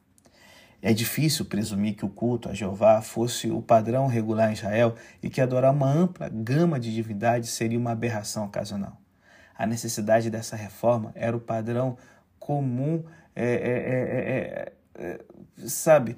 É 0.80 0.94
difícil 0.94 1.44
presumir 1.44 1.94
que 1.94 2.06
o 2.06 2.08
culto 2.08 2.48
a 2.48 2.54
Jeová 2.54 3.02
fosse 3.02 3.50
o 3.50 3.60
padrão 3.60 4.06
regular 4.06 4.48
em 4.48 4.54
Israel 4.54 4.94
e 5.22 5.28
que 5.28 5.42
adorar 5.42 5.74
uma 5.74 5.92
ampla 5.92 6.30
gama 6.30 6.80
de 6.80 6.90
divindades 6.90 7.50
seria 7.50 7.78
uma 7.78 7.90
aberração 7.90 8.46
ocasional. 8.46 8.96
A 9.54 9.66
necessidade 9.66 10.30
dessa 10.30 10.56
reforma 10.56 11.12
era 11.14 11.36
o 11.36 11.40
padrão 11.40 11.98
comum, 12.38 13.04
é, 13.36 13.44
é, 13.44 14.72
é, 14.94 15.20
sabe? 15.68 16.16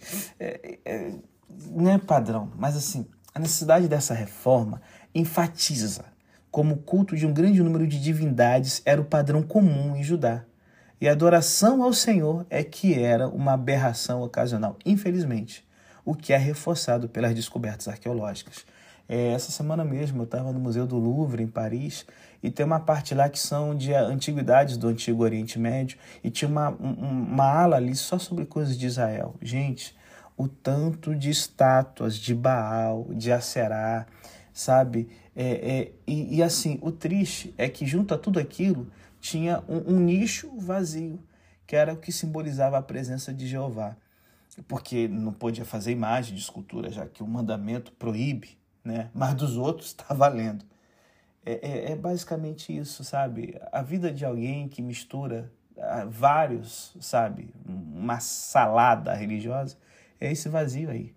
não 1.73 1.91
é 1.91 1.99
padrão, 1.99 2.53
mas 2.57 2.77
assim, 2.77 3.05
a 3.35 3.41
necessidade 3.41 3.89
dessa 3.89 4.15
reforma 4.15 4.81
enfatiza 5.13 6.13
como 6.53 6.75
o 6.75 6.79
culto 6.79 7.17
de 7.17 7.27
um 7.27 7.33
grande 7.33 7.63
número 7.63 7.87
de 7.87 7.99
divindades 7.99 8.83
era 8.85 9.01
o 9.01 9.05
padrão 9.05 9.43
comum 9.43 9.97
em 9.97 10.05
Judá. 10.05 10.45
E 11.01 11.09
a 11.09 11.13
adoração 11.13 11.83
ao 11.83 11.95
Senhor 11.95 12.47
é 12.51 12.63
que 12.63 12.95
era 13.03 13.27
uma 13.27 13.55
aberração 13.55 14.23
ocasional, 14.23 14.77
infelizmente, 14.85 15.67
o 16.05 16.15
que 16.15 16.33
é 16.33 16.37
reforçado 16.37 17.09
pelas 17.09 17.35
descobertas 17.35 17.89
arqueológicas. 17.89 18.67
É, 19.09 19.33
essa 19.33 19.51
semana 19.51 19.83
mesmo 19.83 20.21
eu 20.21 20.25
estava 20.25 20.53
no 20.53 20.61
Museu 20.61 20.87
do 20.87 20.99
Louvre, 20.99 21.43
em 21.43 21.49
Paris, 21.49 22.05
e 22.43 22.51
tem 22.51 22.65
uma 22.67 22.81
parte 22.81 23.15
lá 23.15 23.29
que 23.29 23.39
são 23.39 23.75
de 23.75 23.95
antiguidades 23.95 24.77
do 24.77 24.89
Antigo 24.89 25.23
Oriente 25.25 25.59
Médio, 25.59 25.99
e 26.23 26.31
tinha 26.31 26.49
uma, 26.49 26.71
um, 26.71 27.33
uma 27.33 27.45
ala 27.45 27.77
ali 27.77 27.97
só 27.97 28.19
sobre 28.19 28.45
coisas 28.45 28.79
de 28.79 28.87
Israel. 28.87 29.35
Gente, 29.41 29.97
o 30.37 30.47
tanto 30.47 31.15
de 31.15 31.31
estátuas 31.31 32.15
de 32.17 32.35
Baal, 32.35 33.09
de 33.11 33.33
Aserá, 33.33 34.07
sabe? 34.53 35.09
É, 35.35 35.45
é, 35.45 35.93
e, 36.07 36.37
e 36.37 36.43
assim, 36.43 36.79
o 36.83 36.93
triste 36.93 37.55
é 37.57 37.69
que 37.69 37.87
junto 37.87 38.15
a 38.15 38.19
tudo 38.19 38.39
aquilo 38.39 38.91
tinha 39.21 39.63
um, 39.69 39.95
um 39.95 40.01
nicho 40.01 40.51
vazio, 40.59 41.23
que 41.67 41.77
era 41.77 41.93
o 41.93 41.97
que 41.97 42.13
simbolizava 42.13 42.77
a 42.79 42.83
presença 42.83 43.33
de 43.33 43.47
Jeová. 43.47 43.97
Porque 44.69 45.09
não 45.09 45.33
podia 45.33 45.65
fazer 45.65 45.93
imagem 45.93 46.35
de 46.35 46.41
escultura, 46.43 46.91
já 46.91 47.07
que 47.07 47.23
o 47.23 47.27
mandamento 47.27 47.93
proíbe, 47.93 48.59
né? 48.85 49.11
mas 49.15 49.35
dos 49.35 49.57
outros 49.57 49.89
está 49.89 50.13
valendo. 50.15 50.65
É, 51.45 51.53
é, 51.53 51.93
é, 51.93 51.97
basicamente 51.97 52.77
isso, 52.77 53.03
sabe? 53.03 53.59
A 53.73 53.83
vida 53.83 54.13
de 54.13 54.25
alguém 54.25 54.69
que 54.69 54.81
mistura 54.81 55.51
ah, 55.77 56.05
vários, 56.09 56.95
sabe? 57.01 57.53
Uma 57.67 58.21
salada 58.21 59.13
religiosa, 59.15 59.77
é 60.21 60.31
esse 60.31 60.49
vazio 60.49 60.91
aí. 60.91 61.13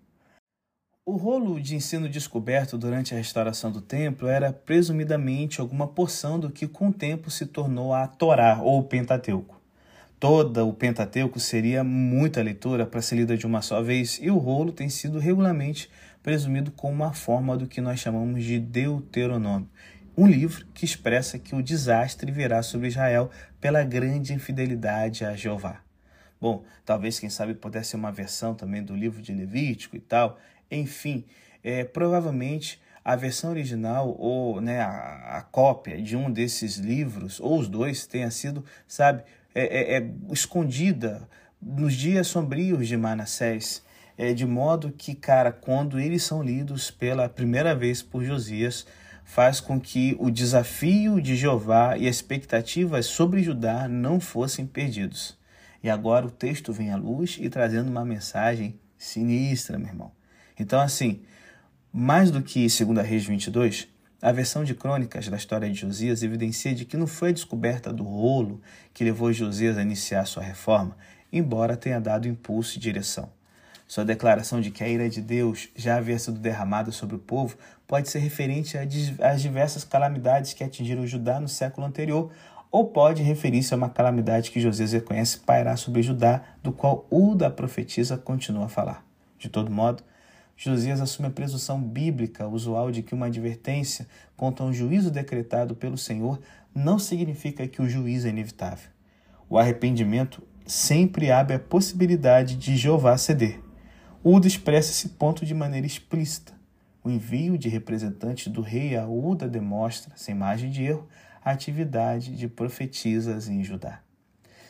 O 1.08 1.14
rolo 1.14 1.60
de 1.60 1.76
ensino 1.76 2.08
descoberto 2.08 2.76
durante 2.76 3.14
a 3.14 3.16
restauração 3.16 3.70
do 3.70 3.80
templo 3.80 4.26
era 4.26 4.52
presumidamente 4.52 5.60
alguma 5.60 5.86
porção 5.86 6.36
do 6.36 6.50
que 6.50 6.66
com 6.66 6.88
o 6.88 6.92
tempo 6.92 7.30
se 7.30 7.46
tornou 7.46 7.94
a 7.94 8.08
Torá 8.08 8.58
ou 8.60 8.82
Pentateuco. 8.82 9.62
Toda 10.18 10.64
o 10.64 10.72
Pentateuco 10.72 11.38
seria 11.38 11.84
muita 11.84 12.42
leitura 12.42 12.84
para 12.84 13.00
ser 13.00 13.14
lida 13.14 13.36
de 13.36 13.46
uma 13.46 13.62
só 13.62 13.80
vez, 13.80 14.18
e 14.20 14.32
o 14.32 14.36
rolo 14.36 14.72
tem 14.72 14.88
sido 14.88 15.20
regularmente 15.20 15.88
presumido 16.24 16.72
como 16.72 16.94
uma 16.94 17.12
forma 17.12 17.56
do 17.56 17.68
que 17.68 17.80
nós 17.80 18.00
chamamos 18.00 18.42
de 18.42 18.58
Deuteronômio, 18.58 19.70
um 20.16 20.26
livro 20.26 20.66
que 20.74 20.84
expressa 20.84 21.38
que 21.38 21.54
o 21.54 21.62
desastre 21.62 22.32
virá 22.32 22.64
sobre 22.64 22.88
Israel 22.88 23.30
pela 23.60 23.84
grande 23.84 24.32
infidelidade 24.32 25.24
a 25.24 25.36
Jeová. 25.36 25.86
Bom, 26.40 26.64
talvez, 26.84 27.18
quem 27.18 27.30
sabe, 27.30 27.54
pudesse 27.54 27.90
ser 27.90 27.96
uma 27.96 28.12
versão 28.12 28.54
também 28.54 28.82
do 28.82 28.94
livro 28.94 29.22
de 29.22 29.32
Levítico 29.32 29.96
e 29.96 30.00
tal, 30.00 30.38
enfim, 30.70 31.24
é, 31.62 31.84
provavelmente 31.84 32.80
a 33.04 33.14
versão 33.14 33.50
original 33.50 34.16
ou 34.18 34.60
né, 34.60 34.80
a, 34.80 35.38
a, 35.38 35.42
cópia 35.42 36.02
de 36.02 36.16
um 36.16 36.30
desses 36.30 36.76
livros, 36.76 37.38
ou 37.38 37.58
os 37.58 37.68
dois, 37.68 38.06
tenha 38.06 38.30
sido, 38.30 38.64
sabe, 38.86 39.22
é, 39.54 39.94
é, 39.94 39.98
é 39.98 40.10
escondida 40.32 41.28
nos 41.62 41.94
dias 41.94 42.26
sombrios 42.26 42.88
de 42.88 42.96
Manassés. 42.96 43.84
É, 44.18 44.32
de 44.32 44.46
modo 44.46 44.90
que, 44.90 45.14
cara, 45.14 45.52
quando 45.52 46.00
eles 46.00 46.22
são 46.22 46.42
lidos 46.42 46.90
pela 46.90 47.28
primeira 47.28 47.74
vez 47.74 48.02
por 48.02 48.24
Josias, 48.24 48.86
faz 49.26 49.60
com 49.60 49.78
que 49.78 50.16
o 50.18 50.30
desafio 50.30 51.20
de 51.20 51.36
Jeová 51.36 51.98
e 51.98 52.08
as 52.08 52.16
expectativas 52.16 53.06
sobre 53.06 53.42
Judá 53.42 53.86
não 53.86 54.18
fossem 54.18 54.64
perdidos. 54.64 55.36
E 55.82 55.90
agora 55.90 56.26
o 56.26 56.30
texto 56.30 56.72
vem 56.72 56.90
à 56.90 56.96
luz 56.96 57.36
e 57.38 57.50
trazendo 57.50 57.90
uma 57.90 58.04
mensagem 58.04 58.80
sinistra, 58.96 59.78
meu 59.78 59.88
irmão. 59.88 60.12
Então, 60.58 60.80
assim, 60.80 61.22
mais 61.92 62.30
do 62.30 62.42
que 62.42 62.66
2 62.66 63.06
Reis 63.06 63.24
22, 63.24 63.88
a 64.20 64.32
versão 64.32 64.64
de 64.64 64.74
crônicas 64.74 65.28
da 65.28 65.36
história 65.36 65.70
de 65.70 65.78
Josias 65.78 66.22
evidencia 66.22 66.74
de 66.74 66.84
que 66.84 66.96
não 66.96 67.06
foi 67.06 67.28
a 67.28 67.32
descoberta 67.32 67.92
do 67.92 68.02
rolo 68.02 68.60
que 68.94 69.04
levou 69.04 69.32
Josias 69.32 69.76
a 69.76 69.82
iniciar 69.82 70.24
sua 70.24 70.42
reforma, 70.42 70.96
embora 71.32 71.76
tenha 71.76 72.00
dado 72.00 72.26
impulso 72.26 72.76
e 72.76 72.80
direção. 72.80 73.30
Sua 73.86 74.04
declaração 74.04 74.60
de 74.60 74.70
que 74.70 74.82
a 74.82 74.88
ira 74.88 75.08
de 75.08 75.20
Deus 75.20 75.68
já 75.76 75.96
havia 75.96 76.18
sido 76.18 76.40
derramada 76.40 76.90
sobre 76.90 77.14
o 77.14 77.20
povo 77.20 77.56
pode 77.86 78.08
ser 78.08 78.18
referente 78.18 78.76
às 78.76 79.40
diversas 79.40 79.84
calamidades 79.84 80.54
que 80.54 80.64
atingiram 80.64 81.06
Judá 81.06 81.38
no 81.38 81.48
século 81.48 81.86
anterior, 81.86 82.32
ou 82.68 82.88
pode 82.88 83.22
referir-se 83.22 83.72
a 83.72 83.76
uma 83.76 83.88
calamidade 83.88 84.50
que 84.50 84.60
Josias 84.60 84.92
reconhece 84.92 85.38
pairar 85.38 85.78
sobre 85.78 86.02
Judá, 86.02 86.42
do 86.62 86.72
qual 86.72 87.06
Uda, 87.10 87.46
a 87.46 87.50
profetisa, 87.50 88.18
continua 88.18 88.64
a 88.64 88.68
falar. 88.68 89.06
De 89.38 89.48
todo 89.48 89.70
modo, 89.70 90.02
Josias 90.56 91.00
assume 91.02 91.28
a 91.28 91.30
presunção 91.30 91.80
bíblica 91.80 92.48
usual 92.48 92.90
de 92.90 93.02
que 93.02 93.14
uma 93.14 93.26
advertência 93.26 94.08
contra 94.34 94.64
um 94.64 94.72
juízo 94.72 95.10
decretado 95.10 95.74
pelo 95.74 95.98
Senhor 95.98 96.40
não 96.74 96.98
significa 96.98 97.68
que 97.68 97.82
o 97.82 97.88
juízo 97.88 98.26
é 98.26 98.30
inevitável. 98.30 98.88
O 99.48 99.58
arrependimento 99.58 100.42
sempre 100.66 101.30
abre 101.30 101.54
a 101.54 101.58
possibilidade 101.58 102.56
de 102.56 102.76
Jeová 102.76 103.16
ceder. 103.18 103.60
Uda 104.24 104.46
expressa 104.46 104.90
esse 104.90 105.10
ponto 105.10 105.44
de 105.44 105.54
maneira 105.54 105.86
explícita. 105.86 106.52
O 107.04 107.10
envio 107.10 107.56
de 107.56 107.68
representantes 107.68 108.48
do 108.48 108.60
rei 108.60 108.96
a 108.96 109.06
Uda 109.06 109.48
demonstra, 109.48 110.12
sem 110.16 110.34
margem 110.34 110.70
de 110.70 110.82
erro, 110.82 111.06
a 111.44 111.52
atividade 111.52 112.36
de 112.36 112.48
profetisas 112.48 113.46
em 113.46 113.62
Judá. 113.62 114.00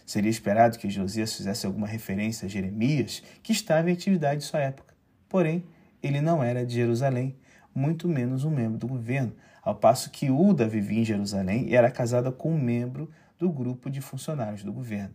Seria 0.04 0.30
esperado 0.30 0.78
que 0.78 0.90
Josias 0.90 1.34
fizesse 1.34 1.64
alguma 1.64 1.86
referência 1.86 2.44
a 2.44 2.48
Jeremias, 2.48 3.22
que 3.42 3.52
estava 3.52 3.88
em 3.88 3.94
atividade 3.94 4.44
em 4.44 4.46
sua 4.46 4.60
época. 4.60 4.94
Porém, 5.28 5.64
ele 6.02 6.20
não 6.20 6.42
era 6.42 6.64
de 6.64 6.74
Jerusalém, 6.74 7.36
muito 7.74 8.08
menos 8.08 8.44
um 8.44 8.50
membro 8.50 8.78
do 8.78 8.86
governo, 8.86 9.34
ao 9.62 9.74
passo 9.74 10.10
que 10.10 10.30
Uda 10.30 10.68
vivia 10.68 11.00
em 11.00 11.04
Jerusalém 11.04 11.68
e 11.68 11.74
era 11.74 11.90
casada 11.90 12.30
com 12.30 12.52
um 12.52 12.58
membro 12.58 13.10
do 13.38 13.50
grupo 13.50 13.90
de 13.90 14.00
funcionários 14.00 14.62
do 14.62 14.72
governo 14.72 15.14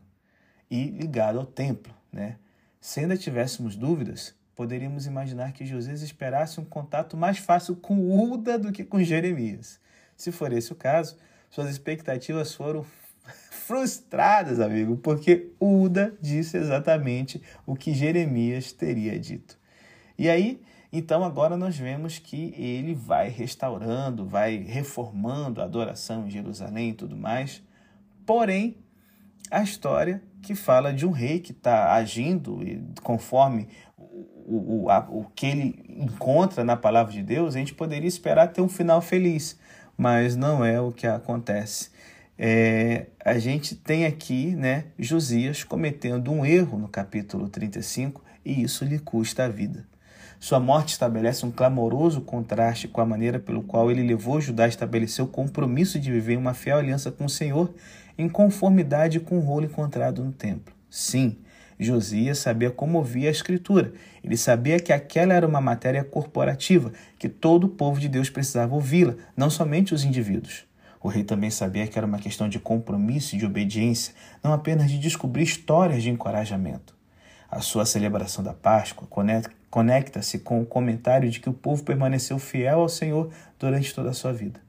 e 0.72 0.86
ligado 0.86 1.38
ao 1.38 1.46
templo. 1.46 1.94
Né? 2.12 2.38
Se 2.80 3.02
ainda 3.02 3.18
tivéssemos 3.18 3.76
dúvidas, 3.76 4.34
poderíamos 4.56 5.06
imaginar 5.06 5.52
que 5.52 5.66
Josias 5.66 6.02
esperasse 6.02 6.60
um 6.60 6.66
contato 6.66 7.18
mais 7.18 7.38
fácil 7.38 7.76
com 7.76 8.32
Uda 8.32 8.58
do 8.58 8.72
que 8.72 8.86
com 8.86 9.04
Jeremias. 9.04 9.80
Se 10.16 10.32
for 10.32 10.54
esse 10.54 10.72
o 10.72 10.76
caso, 10.76 11.18
suas 11.50 11.70
expectativas 11.70 12.54
foram 12.54 12.86
frustradas, 13.52 14.60
amigo, 14.60 14.96
porque 14.98 15.52
Uda 15.60 16.14
disse 16.22 16.58
exatamente 16.58 17.42
o 17.66 17.76
que 17.76 17.94
Jeremias 17.94 18.72
teria 18.72 19.20
dito. 19.20 19.60
E 20.18 20.30
aí, 20.30 20.62
Então 20.92 21.24
agora 21.24 21.56
nós 21.56 21.78
vemos 21.78 22.20
que 22.20 22.54
ele 22.58 22.94
vai 22.94 23.30
restaurando, 23.30 24.26
vai 24.26 24.58
reformando 24.58 25.62
a 25.62 25.64
adoração 25.64 26.28
em 26.28 26.30
Jerusalém 26.30 26.90
e 26.90 26.94
tudo 26.94 27.16
mais. 27.16 27.64
Porém, 28.26 28.76
a 29.50 29.64
história 29.64 30.22
que 30.42 30.54
fala 30.54 30.94
de 30.94 31.06
um 31.06 31.12
rei 31.12 31.40
que 31.40 31.52
está 31.52 31.94
agindo 31.94 32.60
conforme 33.04 33.68
o, 33.98 34.84
o, 34.84 34.90
a, 34.90 35.00
o 35.10 35.26
que 35.34 35.46
ele 35.46 35.86
encontra 35.88 36.64
na 36.64 36.76
palavra 36.76 37.14
de 37.14 37.24
Deus, 37.24 37.56
a 37.56 37.60
gente 37.60 37.74
poderia 37.74 38.08
esperar 38.08 38.48
ter 38.48 38.62
um 38.62 38.68
final 38.68 39.02
feliz, 39.02 39.58
mas 39.98 40.36
não 40.36 40.66
é 40.66 40.82
o 40.82 40.92
que 40.92 41.08
acontece. 41.08 41.90
É, 42.38 43.08
a 43.24 43.38
gente 43.38 43.76
tem 43.76 44.06
aqui 44.06 44.56
né, 44.56 44.86
Josias 44.98 45.64
cometendo 45.64 46.32
um 46.32 46.46
erro 46.46 46.78
no 46.78 46.88
capítulo 46.88 47.48
35 47.48 48.22
e 48.44 48.64
isso 48.64 48.84
lhe 48.84 49.00
custa 49.00 49.46
a 49.46 49.48
vida. 49.48 49.86
Sua 50.42 50.60
morte 50.60 50.94
estabelece 50.94 51.46
um 51.46 51.52
clamoroso 51.52 52.20
contraste 52.20 52.88
com 52.88 53.00
a 53.00 53.06
maneira 53.06 53.38
pelo 53.38 53.62
qual 53.62 53.92
ele 53.92 54.02
levou 54.02 54.42
Judá 54.42 54.66
a 54.66 54.68
estabelecer 54.68 55.24
o 55.24 55.28
compromisso 55.28 56.00
de 56.00 56.12
viver 56.12 56.36
uma 56.36 56.56
fiel 56.56 56.80
aliança 56.80 57.12
com 57.12 57.26
o 57.26 57.30
Senhor 57.30 57.72
em 58.18 58.28
conformidade 58.28 59.20
com 59.20 59.38
o 59.38 59.40
rolo 59.40 59.66
encontrado 59.66 60.24
no 60.24 60.32
templo. 60.32 60.74
Sim, 60.90 61.38
Josias 61.80 62.40
sabia 62.40 62.72
como 62.72 62.98
ouvir 62.98 63.28
a 63.28 63.30
Escritura. 63.32 63.94
Ele 64.24 64.36
sabia 64.36 64.80
que 64.80 64.92
aquela 64.92 65.36
era 65.36 65.46
uma 65.46 65.62
matéria 65.62 66.04
corporativa, 66.04 66.92
que 67.20 67.30
todo 67.30 67.66
o 67.66 67.70
povo 67.70 68.00
de 68.00 68.10
Deus 68.10 68.28
precisava 68.28 68.74
ouvi-la, 68.74 69.14
não 69.38 69.52
somente 69.52 69.94
os 69.94 70.04
indivíduos. 70.04 70.64
O 71.00 71.08
rei 71.08 71.24
também 71.24 71.52
sabia 71.52 71.86
que 71.86 72.00
era 72.00 72.08
uma 72.08 72.18
questão 72.18 72.50
de 72.50 72.58
compromisso 72.58 73.36
e 73.36 73.38
de 73.38 73.46
obediência, 73.46 74.16
não 74.44 74.54
apenas 74.54 74.90
de 74.90 74.98
descobrir 74.98 75.44
histórias 75.44 76.02
de 76.02 76.10
encorajamento. 76.10 76.96
A 77.48 77.60
sua 77.60 77.86
celebração 77.86 78.44
da 78.44 78.56
Páscoa 78.56 79.08
conecta-se 79.72 80.38
com 80.40 80.62
o 80.62 80.66
comentário 80.66 81.32
de 81.32 81.40
que 81.40 81.50
o 81.50 81.54
povo 81.54 81.84
permaneceu 81.84 82.38
fiel 82.38 82.82
ao 82.82 82.90
Senhor 82.90 83.32
durante 83.58 83.96
toda 83.96 84.10
a 84.10 84.14
sua 84.14 84.34
vida. 84.34 84.60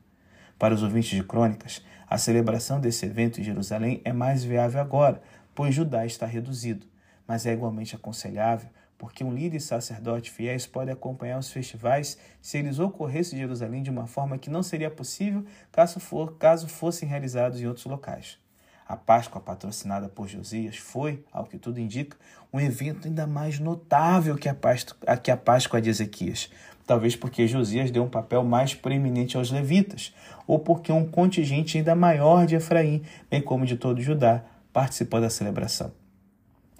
Para 0.59 0.75
os 0.75 0.83
ouvintes 0.83 1.11
de 1.11 1.25
Crônicas, 1.25 1.85
a 2.09 2.17
celebração 2.17 2.81
desse 2.81 3.05
evento 3.05 3.41
em 3.41 3.45
Jerusalém 3.45 4.01
é 4.05 4.13
mais 4.13 4.45
viável 4.45 4.81
agora, 4.81 5.21
pois 5.55 5.75
Judá 5.75 6.07
está 6.07 6.25
reduzido, 6.25 6.87
mas 7.27 7.45
é 7.45 7.53
igualmente 7.53 7.97
aconselhável 7.97 8.71
porque 9.03 9.25
um 9.25 9.35
líder 9.35 9.57
e 9.57 9.61
sacerdote 9.61 10.31
fiéis 10.31 10.65
podem 10.65 10.95
acompanhar 10.95 11.37
os 11.37 11.51
festivais 11.51 12.17
se 12.41 12.59
eles 12.59 12.79
ocorressem 12.79 13.37
em 13.37 13.43
Jerusalém 13.43 13.83
de 13.83 13.91
uma 13.91 14.07
forma 14.07 14.39
que 14.39 14.49
não 14.49 14.63
seria 14.63 14.89
possível 14.89 15.45
caso, 15.73 15.99
for, 15.99 16.37
caso 16.39 16.69
fossem 16.69 17.09
realizados 17.09 17.61
em 17.61 17.67
outros 17.67 17.85
locais. 17.85 18.39
A 18.87 18.97
Páscoa, 18.97 19.41
patrocinada 19.41 20.09
por 20.09 20.29
Josias, 20.29 20.77
foi, 20.77 21.25
ao 21.33 21.45
que 21.45 21.59
tudo 21.59 21.81
indica, 21.81 22.17
um 22.53 22.61
evento 22.61 23.09
ainda 23.09 23.27
mais 23.27 23.59
notável 23.59 24.37
que 24.37 24.49
a 24.49 24.55
Páscoa, 24.55 25.17
que 25.17 25.31
a 25.31 25.37
Páscoa 25.37 25.81
de 25.81 25.89
Ezequias. 25.89 26.51
Talvez 26.87 27.17
porque 27.17 27.47
Josias 27.47 27.91
deu 27.91 28.03
um 28.03 28.09
papel 28.09 28.45
mais 28.45 28.75
preeminente 28.75 29.37
aos 29.37 29.51
levitas, 29.51 30.13
ou 30.47 30.59
porque 30.59 30.93
um 30.93 31.07
contingente 31.07 31.79
ainda 31.79 31.95
maior 31.95 32.45
de 32.45 32.57
Efraim, 32.57 33.03
bem 33.31 33.41
como 33.41 33.65
de 33.65 33.77
todo 33.77 34.03
Judá, 34.03 34.45
participou 34.73 35.21
da 35.21 35.31
celebração. 35.31 35.93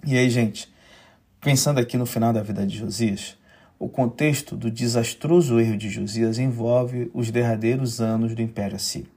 E 0.05 0.17
aí, 0.17 0.29
gente, 0.29 0.71
pensando 1.39 1.79
aqui 1.79 1.97
no 1.97 2.05
final 2.05 2.33
da 2.33 2.43
vida 2.43 2.67
de 2.67 2.77
Josias, 2.77 3.37
o 3.79 3.89
contexto 3.89 4.55
do 4.55 4.69
desastroso 4.69 5.59
erro 5.59 5.77
de 5.77 5.89
Josias 5.89 6.37
envolve 6.37 7.09
os 7.13 7.31
derradeiros 7.31 7.99
anos 7.99 8.35
do 8.35 8.41
Império 8.41 8.75
Assírio. 8.75 9.12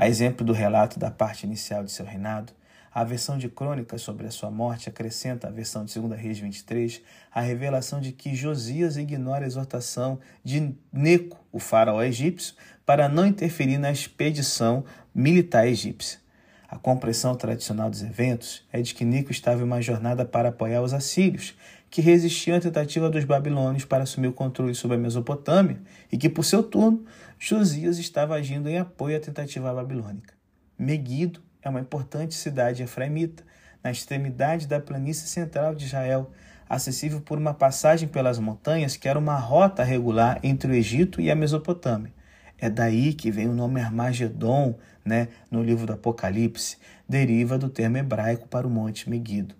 A 0.00 0.06
exemplo 0.06 0.46
do 0.46 0.52
relato 0.52 0.96
da 0.96 1.10
parte 1.10 1.44
inicial 1.44 1.82
de 1.82 1.90
seu 1.90 2.06
reinado, 2.06 2.52
a 2.94 3.02
versão 3.02 3.36
de 3.36 3.48
crônicas 3.48 4.00
sobre 4.00 4.28
a 4.28 4.30
sua 4.30 4.48
morte 4.48 4.88
acrescenta 4.88 5.48
à 5.48 5.50
versão 5.50 5.84
de 5.84 5.92
2 5.98 6.20
Reis 6.20 6.38
23 6.38 7.02
a 7.32 7.40
revelação 7.40 8.00
de 8.00 8.12
que 8.12 8.32
Josias 8.32 8.96
ignora 8.96 9.44
a 9.44 9.48
exortação 9.48 10.20
de 10.44 10.72
Neco, 10.92 11.44
o 11.50 11.58
faraó 11.58 12.00
egípcio, 12.00 12.54
para 12.86 13.08
não 13.08 13.26
interferir 13.26 13.76
na 13.76 13.90
expedição 13.90 14.84
militar 15.12 15.66
egípcia. 15.66 16.20
A 16.68 16.78
compreensão 16.78 17.34
tradicional 17.34 17.90
dos 17.90 18.02
eventos 18.02 18.64
é 18.72 18.80
de 18.80 18.94
que 18.94 19.04
Nico 19.04 19.32
estava 19.32 19.62
em 19.62 19.64
uma 19.64 19.82
jornada 19.82 20.24
para 20.24 20.50
apoiar 20.50 20.80
os 20.80 20.92
assírios, 20.92 21.56
que 21.90 22.00
resistiam 22.00 22.56
à 22.56 22.60
tentativa 22.60 23.08
dos 23.08 23.24
babilônios 23.24 23.84
para 23.84 24.02
assumir 24.02 24.28
o 24.28 24.32
controle 24.32 24.74
sobre 24.74 24.96
a 24.96 25.00
Mesopotâmia 25.00 25.80
e 26.12 26.18
que, 26.18 26.28
por 26.28 26.44
seu 26.44 26.62
turno, 26.62 27.04
Josias 27.38 27.98
estava 27.98 28.34
agindo 28.34 28.68
em 28.68 28.78
apoio 28.78 29.16
à 29.16 29.20
tentativa 29.20 29.72
babilônica. 29.72 30.34
Meguido 30.78 31.40
é 31.62 31.68
uma 31.68 31.80
importante 31.80 32.34
cidade 32.34 32.82
efraimita, 32.82 33.42
na 33.82 33.90
extremidade 33.90 34.66
da 34.66 34.80
planície 34.80 35.28
central 35.28 35.74
de 35.74 35.86
Israel, 35.86 36.30
acessível 36.68 37.20
por 37.20 37.38
uma 37.38 37.54
passagem 37.54 38.08
pelas 38.08 38.38
montanhas 38.38 38.96
que 38.96 39.08
era 39.08 39.18
uma 39.18 39.38
rota 39.38 39.82
regular 39.82 40.38
entre 40.42 40.70
o 40.70 40.74
Egito 40.74 41.20
e 41.20 41.30
a 41.30 41.34
Mesopotâmia. 41.34 42.12
É 42.58 42.68
daí 42.68 43.14
que 43.14 43.30
vem 43.30 43.48
o 43.48 43.54
nome 43.54 43.80
Armagedon, 43.80 44.76
né, 45.04 45.28
no 45.50 45.62
livro 45.62 45.86
do 45.86 45.92
Apocalipse, 45.92 46.76
deriva 47.08 47.56
do 47.56 47.68
termo 47.68 47.96
hebraico 47.96 48.48
para 48.48 48.66
o 48.66 48.70
Monte 48.70 49.08
Meguido. 49.08 49.54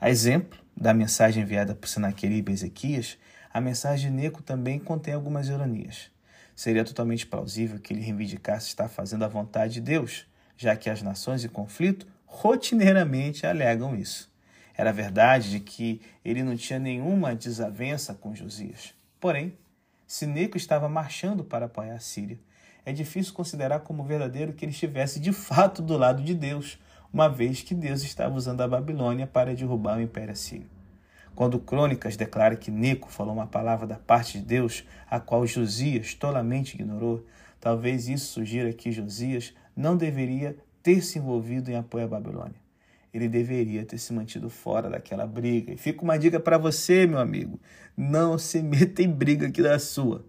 A 0.00 0.08
exemplo 0.08 0.65
da 0.76 0.92
mensagem 0.92 1.42
enviada 1.42 1.74
por 1.74 1.88
Senaqueribe 1.88 2.52
e 2.52 2.54
Ezequias, 2.54 3.16
a 3.52 3.60
mensagem 3.60 4.10
de 4.10 4.16
Neco 4.16 4.42
também 4.42 4.78
contém 4.78 5.14
algumas 5.14 5.48
ironias. 5.48 6.10
Seria 6.54 6.84
totalmente 6.84 7.26
plausível 7.26 7.78
que 7.78 7.92
ele 7.92 8.02
reivindicasse 8.02 8.68
estar 8.68 8.88
fazendo 8.88 9.24
a 9.24 9.28
vontade 9.28 9.74
de 9.74 9.80
Deus, 9.80 10.26
já 10.56 10.76
que 10.76 10.90
as 10.90 11.02
nações 11.02 11.44
em 11.44 11.48
conflito 11.48 12.06
rotineiramente 12.26 13.46
alegam 13.46 13.96
isso. 13.96 14.30
Era 14.76 14.92
verdade 14.92 15.50
de 15.50 15.60
que 15.60 16.02
ele 16.22 16.42
não 16.42 16.54
tinha 16.56 16.78
nenhuma 16.78 17.34
desavença 17.34 18.14
com 18.14 18.34
Josias. 18.34 18.94
Porém, 19.18 19.56
se 20.06 20.26
Neco 20.26 20.56
estava 20.56 20.88
marchando 20.88 21.42
para 21.42 21.64
apoiar 21.64 21.94
a 21.94 22.00
Síria, 22.00 22.38
é 22.84 22.92
difícil 22.92 23.32
considerar 23.32 23.80
como 23.80 24.04
verdadeiro 24.04 24.52
que 24.52 24.64
ele 24.64 24.72
estivesse 24.72 25.18
de 25.18 25.32
fato 25.32 25.80
do 25.80 25.96
lado 25.96 26.22
de 26.22 26.34
Deus, 26.34 26.78
uma 27.16 27.30
vez 27.30 27.62
que 27.62 27.74
Deus 27.74 28.02
estava 28.02 28.34
usando 28.34 28.60
a 28.60 28.68
Babilônia 28.68 29.26
para 29.26 29.54
derrubar 29.54 29.96
o 29.96 30.02
Império 30.02 30.32
Assírio. 30.32 30.68
Quando 31.34 31.58
Crônicas 31.58 32.14
declara 32.14 32.56
que 32.56 32.70
Neco 32.70 33.10
falou 33.10 33.32
uma 33.32 33.46
palavra 33.46 33.86
da 33.86 33.94
parte 33.94 34.38
de 34.38 34.44
Deus, 34.44 34.84
a 35.10 35.18
qual 35.18 35.46
Josias 35.46 36.12
tolamente 36.12 36.74
ignorou, 36.74 37.24
talvez 37.58 38.06
isso 38.06 38.34
sugira 38.34 38.70
que 38.70 38.92
Josias 38.92 39.54
não 39.74 39.96
deveria 39.96 40.58
ter 40.82 41.00
se 41.00 41.18
envolvido 41.18 41.70
em 41.70 41.76
apoio 41.76 42.04
à 42.04 42.08
Babilônia. 42.08 42.60
Ele 43.14 43.30
deveria 43.30 43.82
ter 43.86 43.96
se 43.96 44.12
mantido 44.12 44.50
fora 44.50 44.90
daquela 44.90 45.26
briga. 45.26 45.72
E 45.72 45.78
fica 45.78 46.02
uma 46.02 46.18
dica 46.18 46.38
para 46.38 46.58
você, 46.58 47.06
meu 47.06 47.18
amigo: 47.18 47.58
não 47.96 48.36
se 48.36 48.62
meta 48.62 49.00
em 49.00 49.10
briga 49.10 49.46
aqui 49.46 49.62
da 49.62 49.78
sua. 49.78 50.22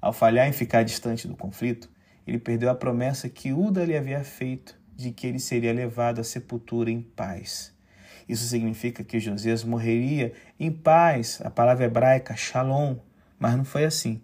Ao 0.00 0.14
falhar 0.14 0.48
em 0.48 0.52
ficar 0.52 0.84
distante 0.84 1.28
do 1.28 1.36
conflito, 1.36 1.90
ele 2.26 2.38
perdeu 2.38 2.70
a 2.70 2.74
promessa 2.74 3.28
que 3.28 3.52
Uda 3.52 3.84
lhe 3.84 3.94
havia 3.94 4.24
feito 4.24 4.78
de 4.98 5.12
que 5.12 5.28
ele 5.28 5.38
seria 5.38 5.72
levado 5.72 6.20
à 6.20 6.24
sepultura 6.24 6.90
em 6.90 7.00
paz. 7.00 7.72
Isso 8.28 8.44
significa 8.44 9.04
que 9.04 9.20
Josias 9.20 9.62
morreria 9.62 10.32
em 10.58 10.72
paz, 10.72 11.40
a 11.44 11.48
palavra 11.48 11.84
hebraica 11.84 12.34
shalom, 12.34 12.96
mas 13.38 13.56
não 13.56 13.64
foi 13.64 13.84
assim. 13.84 14.20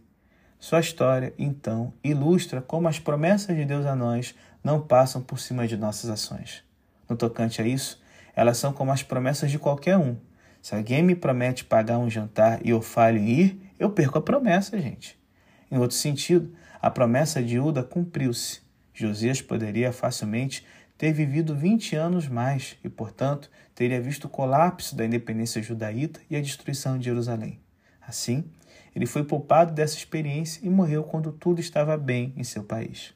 Sua 0.59 0.81
história, 0.81 1.33
então, 1.39 1.95
ilustra 2.03 2.61
como 2.61 2.89
as 2.89 2.99
promessas 2.99 3.57
de 3.57 3.65
Deus 3.65 3.87
a 3.87 3.95
nós 3.95 4.35
não 4.65 4.81
passam 4.81 5.23
por 5.23 5.39
cima 5.39 5.69
de 5.69 5.77
nossas 5.77 6.11
ações. 6.11 6.65
No 7.09 7.15
tocante 7.15 7.63
a 7.63 7.67
isso, 7.67 8.03
elas 8.35 8.59
são 8.59 8.73
como 8.73 8.91
as 8.91 9.03
promessas 9.03 9.53
de 9.53 9.61
qualquer 9.61 9.97
um. 9.97 10.17
Se 10.61 10.75
alguém 10.75 11.05
me 11.05 11.15
promete 11.15 11.65
pagar 11.65 11.99
um 11.99 12.11
jantar 12.11 12.61
e 12.67 12.71
eu 12.71 12.83
falho 12.83 13.19
em 13.19 13.29
ir, 13.29 13.71
eu 13.79 13.91
perco 13.91 14.19
a 14.19 14.23
promessa, 14.23 14.77
gente. 14.81 15.17
Em 15.71 15.79
outro 15.79 15.97
sentido, 15.97 16.53
a 16.83 16.91
promessa 16.91 17.41
de 17.41 17.61
Uda 17.61 17.85
cumpriu-se. 17.85 18.64
Josias 18.95 19.43
poderia 19.43 19.93
facilmente 19.93 20.65
ter 20.97 21.13
vivido 21.13 21.55
20 21.55 21.97
anos 21.97 22.29
mais 22.29 22.77
e, 22.85 22.89
portanto, 22.89 23.51
teria 23.75 24.01
visto 24.01 24.27
o 24.27 24.29
colapso 24.29 24.97
da 24.97 25.05
independência 25.05 25.61
judaíta 25.61 26.21
e 26.31 26.37
a 26.37 26.41
destruição 26.41 26.97
de 26.97 27.07
Jerusalém. 27.07 27.61
Assim, 28.01 28.45
ele 28.95 29.07
foi 29.07 29.25
poupado 29.25 29.73
dessa 29.73 29.97
experiência 29.97 30.65
e 30.65 30.71
morreu 30.71 31.03
quando 31.03 31.33
tudo 31.33 31.61
estava 31.61 31.97
bem 31.97 32.33
em 32.37 32.45
seu 32.45 32.63
país. 32.63 33.13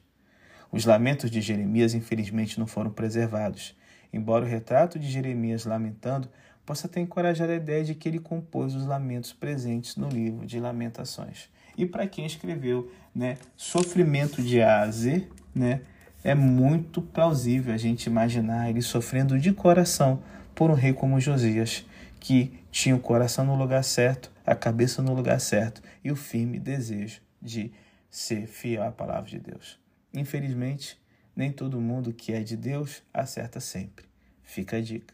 Os 0.71 0.85
lamentos 0.85 1.31
de 1.31 1.39
Jeremias, 1.39 1.93
infelizmente, 1.93 2.59
não 2.59 2.67
foram 2.67 2.91
preservados, 2.91 3.75
embora 4.11 4.45
o 4.45 4.47
retrato 4.47 4.99
de 4.99 5.09
Jeremias 5.09 5.65
lamentando 5.65 6.29
possa 6.65 6.87
ter 6.87 6.99
encorajado 6.99 7.51
a 7.51 7.55
ideia 7.55 7.83
de 7.83 7.95
que 7.95 8.07
ele 8.07 8.19
compôs 8.19 8.75
os 8.75 8.85
lamentos 8.85 9.33
presentes 9.33 9.95
no 9.95 10.09
livro 10.09 10.45
de 10.45 10.59
Lamentações. 10.59 11.49
E 11.79 11.85
para 11.85 12.05
quem 12.05 12.25
escreveu, 12.25 12.91
né, 13.15 13.37
Sofrimento 13.55 14.43
de 14.43 14.61
Azer, 14.61 15.29
né, 15.55 15.79
é 16.21 16.35
muito 16.35 17.01
plausível 17.01 17.73
a 17.73 17.77
gente 17.77 18.07
imaginar 18.07 18.69
ele 18.69 18.81
sofrendo 18.81 19.39
de 19.39 19.53
coração 19.53 20.21
por 20.53 20.69
um 20.69 20.73
rei 20.73 20.91
como 20.91 21.21
Josias, 21.21 21.85
que 22.19 22.59
tinha 22.69 22.93
o 22.93 22.99
coração 22.99 23.45
no 23.45 23.55
lugar 23.55 23.81
certo, 23.81 24.29
a 24.45 24.53
cabeça 24.53 25.01
no 25.01 25.13
lugar 25.13 25.39
certo 25.39 25.81
e 26.03 26.11
o 26.11 26.17
firme 26.17 26.59
desejo 26.59 27.21
de 27.41 27.71
ser 28.09 28.45
fiel 28.45 28.83
à 28.83 28.91
palavra 28.91 29.29
de 29.29 29.39
Deus. 29.39 29.79
Infelizmente, 30.13 30.99
nem 31.33 31.49
todo 31.49 31.79
mundo 31.79 32.11
que 32.11 32.33
é 32.33 32.41
de 32.43 32.57
Deus 32.57 33.01
acerta 33.13 33.61
sempre. 33.61 34.03
Fica 34.43 34.75
a 34.75 34.81
dica. 34.81 35.13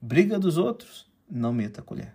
Briga 0.00 0.38
dos 0.38 0.58
outros, 0.58 1.10
não 1.28 1.52
meta 1.52 1.80
a 1.80 1.84
colher. 1.84 2.14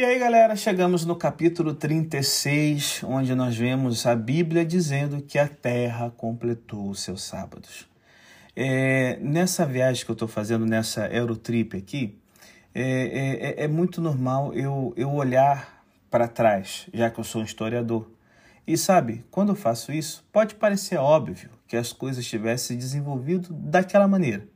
E 0.00 0.04
aí, 0.06 0.18
galera, 0.18 0.56
chegamos 0.56 1.04
no 1.04 1.14
capítulo 1.14 1.74
36, 1.74 3.02
onde 3.04 3.34
nós 3.34 3.54
vemos 3.54 4.06
a 4.06 4.16
Bíblia 4.16 4.64
dizendo 4.64 5.20
que 5.20 5.38
a 5.38 5.46
terra 5.46 6.10
completou 6.16 6.88
os 6.88 7.00
seus 7.00 7.22
sábados. 7.22 7.86
É, 8.56 9.18
nessa 9.20 9.66
viagem 9.66 10.02
que 10.02 10.10
eu 10.10 10.14
estou 10.14 10.26
fazendo, 10.26 10.64
nessa 10.64 11.06
Eurotrip 11.08 11.76
aqui, 11.76 12.18
é, 12.74 12.82
é, 12.82 13.62
é, 13.62 13.64
é 13.64 13.68
muito 13.68 14.00
normal 14.00 14.54
eu, 14.54 14.94
eu 14.96 15.12
olhar 15.12 15.84
para 16.10 16.26
trás, 16.26 16.88
já 16.94 17.10
que 17.10 17.20
eu 17.20 17.24
sou 17.24 17.42
um 17.42 17.44
historiador. 17.44 18.10
E 18.66 18.78
sabe, 18.78 19.22
quando 19.30 19.50
eu 19.50 19.54
faço 19.54 19.92
isso, 19.92 20.26
pode 20.32 20.54
parecer 20.54 20.96
óbvio 20.96 21.50
que 21.68 21.76
as 21.76 21.92
coisas 21.92 22.24
tivessem 22.24 22.78
desenvolvido 22.78 23.52
daquela 23.52 24.08
maneira, 24.08 24.48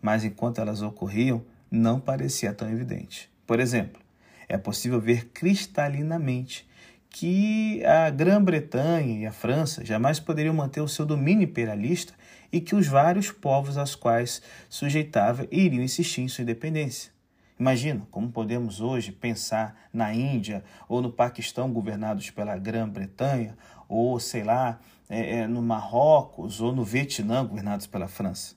mas 0.00 0.24
enquanto 0.24 0.58
elas 0.58 0.80
ocorriam, 0.80 1.44
não 1.70 2.00
parecia 2.00 2.54
tão 2.54 2.70
evidente. 2.70 3.30
Por 3.46 3.60
exemplo, 3.60 4.05
é 4.48 4.56
possível 4.56 5.00
ver 5.00 5.26
cristalinamente 5.28 6.68
que 7.08 7.82
a 7.84 8.10
Grã-Bretanha 8.10 9.20
e 9.20 9.26
a 9.26 9.32
França 9.32 9.84
jamais 9.84 10.20
poderiam 10.20 10.54
manter 10.54 10.80
o 10.80 10.88
seu 10.88 11.06
domínio 11.06 11.44
imperialista 11.44 12.12
e 12.52 12.60
que 12.60 12.74
os 12.74 12.86
vários 12.86 13.30
povos 13.30 13.78
aos 13.78 13.94
quais 13.94 14.42
sujeitava 14.68 15.46
iriam 15.50 15.82
insistir 15.82 16.20
em 16.20 16.28
sua 16.28 16.42
independência. 16.42 17.10
Imagina 17.58 18.06
como 18.10 18.30
podemos 18.30 18.82
hoje 18.82 19.12
pensar 19.12 19.88
na 19.92 20.12
Índia 20.12 20.62
ou 20.88 21.00
no 21.00 21.10
Paquistão 21.10 21.72
governados 21.72 22.28
pela 22.30 22.56
Grã-Bretanha, 22.58 23.56
ou 23.88 24.20
sei 24.20 24.44
lá, 24.44 24.78
é, 25.08 25.38
é, 25.38 25.46
no 25.46 25.62
Marrocos 25.62 26.60
ou 26.60 26.70
no 26.70 26.84
Vietnã 26.84 27.44
governados 27.46 27.86
pela 27.86 28.08
França. 28.08 28.54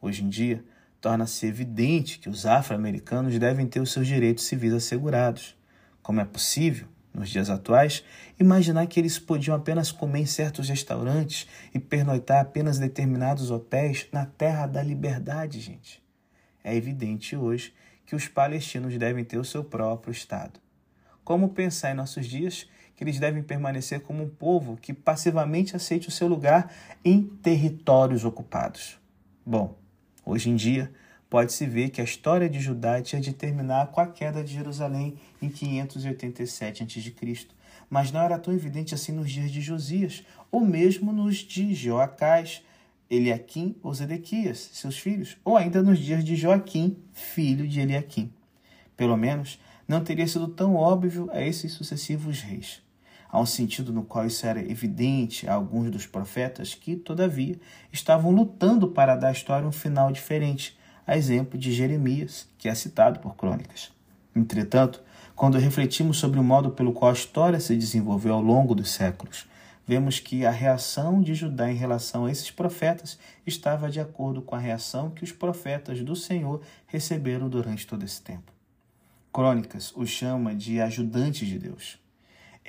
Hoje 0.00 0.24
em 0.24 0.28
dia, 0.28 0.64
torna-se 1.00 1.46
evidente 1.46 2.18
que 2.18 2.28
os 2.28 2.46
afro-americanos 2.46 3.38
devem 3.38 3.66
ter 3.66 3.80
os 3.80 3.92
seus 3.92 4.06
direitos 4.06 4.44
civis 4.44 4.72
assegurados. 4.72 5.56
Como 6.02 6.20
é 6.20 6.24
possível, 6.24 6.86
nos 7.12 7.30
dias 7.30 7.50
atuais, 7.50 8.04
imaginar 8.38 8.86
que 8.86 8.98
eles 8.98 9.18
podiam 9.18 9.56
apenas 9.56 9.92
comer 9.92 10.20
em 10.20 10.26
certos 10.26 10.68
restaurantes 10.68 11.46
e 11.74 11.78
pernoitar 11.78 12.40
apenas 12.40 12.78
determinados 12.78 13.50
hotéis 13.50 14.06
na 14.12 14.26
terra 14.26 14.66
da 14.66 14.82
liberdade, 14.82 15.60
gente? 15.60 16.02
É 16.62 16.74
evidente 16.74 17.36
hoje 17.36 17.72
que 18.04 18.16
os 18.16 18.26
palestinos 18.26 18.96
devem 18.96 19.24
ter 19.24 19.38
o 19.38 19.44
seu 19.44 19.62
próprio 19.62 20.12
Estado. 20.12 20.60
Como 21.24 21.50
pensar 21.50 21.90
em 21.90 21.94
nossos 21.94 22.26
dias 22.26 22.66
que 22.96 23.04
eles 23.04 23.20
devem 23.20 23.42
permanecer 23.42 24.00
como 24.00 24.24
um 24.24 24.28
povo 24.28 24.76
que 24.76 24.92
passivamente 24.92 25.76
aceite 25.76 26.08
o 26.08 26.10
seu 26.10 26.26
lugar 26.26 26.72
em 27.04 27.22
territórios 27.22 28.24
ocupados? 28.24 28.98
Bom, 29.44 29.78
Hoje 30.30 30.50
em 30.50 30.56
dia, 30.56 30.92
pode-se 31.30 31.64
ver 31.64 31.88
que 31.88 32.02
a 32.02 32.04
história 32.04 32.50
de 32.50 32.60
Judá 32.60 33.00
tinha 33.00 33.18
de 33.18 33.32
terminar 33.32 33.86
com 33.86 33.98
a 33.98 34.06
queda 34.06 34.44
de 34.44 34.52
Jerusalém 34.52 35.16
em 35.40 35.48
587 35.48 36.82
a.C., 36.82 37.46
mas 37.88 38.12
não 38.12 38.20
era 38.20 38.38
tão 38.38 38.52
evidente 38.52 38.94
assim 38.94 39.10
nos 39.10 39.30
dias 39.30 39.50
de 39.50 39.62
Josias, 39.62 40.22
ou 40.50 40.60
mesmo 40.60 41.14
nos 41.14 41.36
de 41.36 41.74
Joacás, 41.74 42.62
Eliaquim 43.08 43.74
ou 43.82 43.94
Zedequias, 43.94 44.68
seus 44.74 44.98
filhos, 44.98 45.38
ou 45.42 45.56
ainda 45.56 45.82
nos 45.82 45.98
dias 45.98 46.22
de 46.22 46.36
Joaquim, 46.36 46.98
filho 47.10 47.66
de 47.66 47.80
Eliaquim. 47.80 48.30
Pelo 48.98 49.16
menos, 49.16 49.58
não 49.88 50.04
teria 50.04 50.28
sido 50.28 50.48
tão 50.48 50.74
óbvio 50.74 51.30
a 51.32 51.40
esses 51.40 51.72
sucessivos 51.72 52.42
reis. 52.42 52.82
Há 53.30 53.38
um 53.38 53.46
sentido 53.46 53.92
no 53.92 54.02
qual 54.02 54.26
isso 54.26 54.46
era 54.46 54.60
evidente 54.60 55.48
a 55.48 55.54
alguns 55.54 55.90
dos 55.90 56.06
profetas 56.06 56.74
que, 56.74 56.96
todavia, 56.96 57.58
estavam 57.92 58.30
lutando 58.30 58.88
para 58.88 59.16
dar 59.16 59.28
à 59.28 59.32
história 59.32 59.68
um 59.68 59.72
final 59.72 60.10
diferente, 60.10 60.78
a 61.06 61.16
exemplo 61.16 61.58
de 61.58 61.72
Jeremias, 61.72 62.48
que 62.56 62.68
é 62.68 62.74
citado 62.74 63.20
por 63.20 63.36
crônicas. 63.36 63.90
Entretanto, 64.34 65.02
quando 65.36 65.58
refletimos 65.58 66.18
sobre 66.18 66.40
o 66.40 66.44
modo 66.44 66.70
pelo 66.70 66.92
qual 66.92 67.10
a 67.10 67.14
história 67.14 67.60
se 67.60 67.76
desenvolveu 67.76 68.34
ao 68.34 68.42
longo 68.42 68.74
dos 68.74 68.90
séculos, 68.90 69.46
vemos 69.86 70.20
que 70.20 70.44
a 70.44 70.50
reação 70.50 71.22
de 71.22 71.34
Judá 71.34 71.70
em 71.70 71.76
relação 71.76 72.26
a 72.26 72.30
esses 72.30 72.50
profetas 72.50 73.18
estava 73.46 73.90
de 73.90 74.00
acordo 74.00 74.42
com 74.42 74.54
a 74.54 74.58
reação 74.58 75.10
que 75.10 75.24
os 75.24 75.32
profetas 75.32 76.02
do 76.02 76.16
Senhor 76.16 76.60
receberam 76.86 77.48
durante 77.48 77.86
todo 77.86 78.04
esse 78.04 78.20
tempo. 78.20 78.52
Crônicas 79.32 79.92
os 79.96 80.10
chama 80.10 80.54
de 80.54 80.80
ajudantes 80.80 81.46
de 81.46 81.58
Deus. 81.58 81.98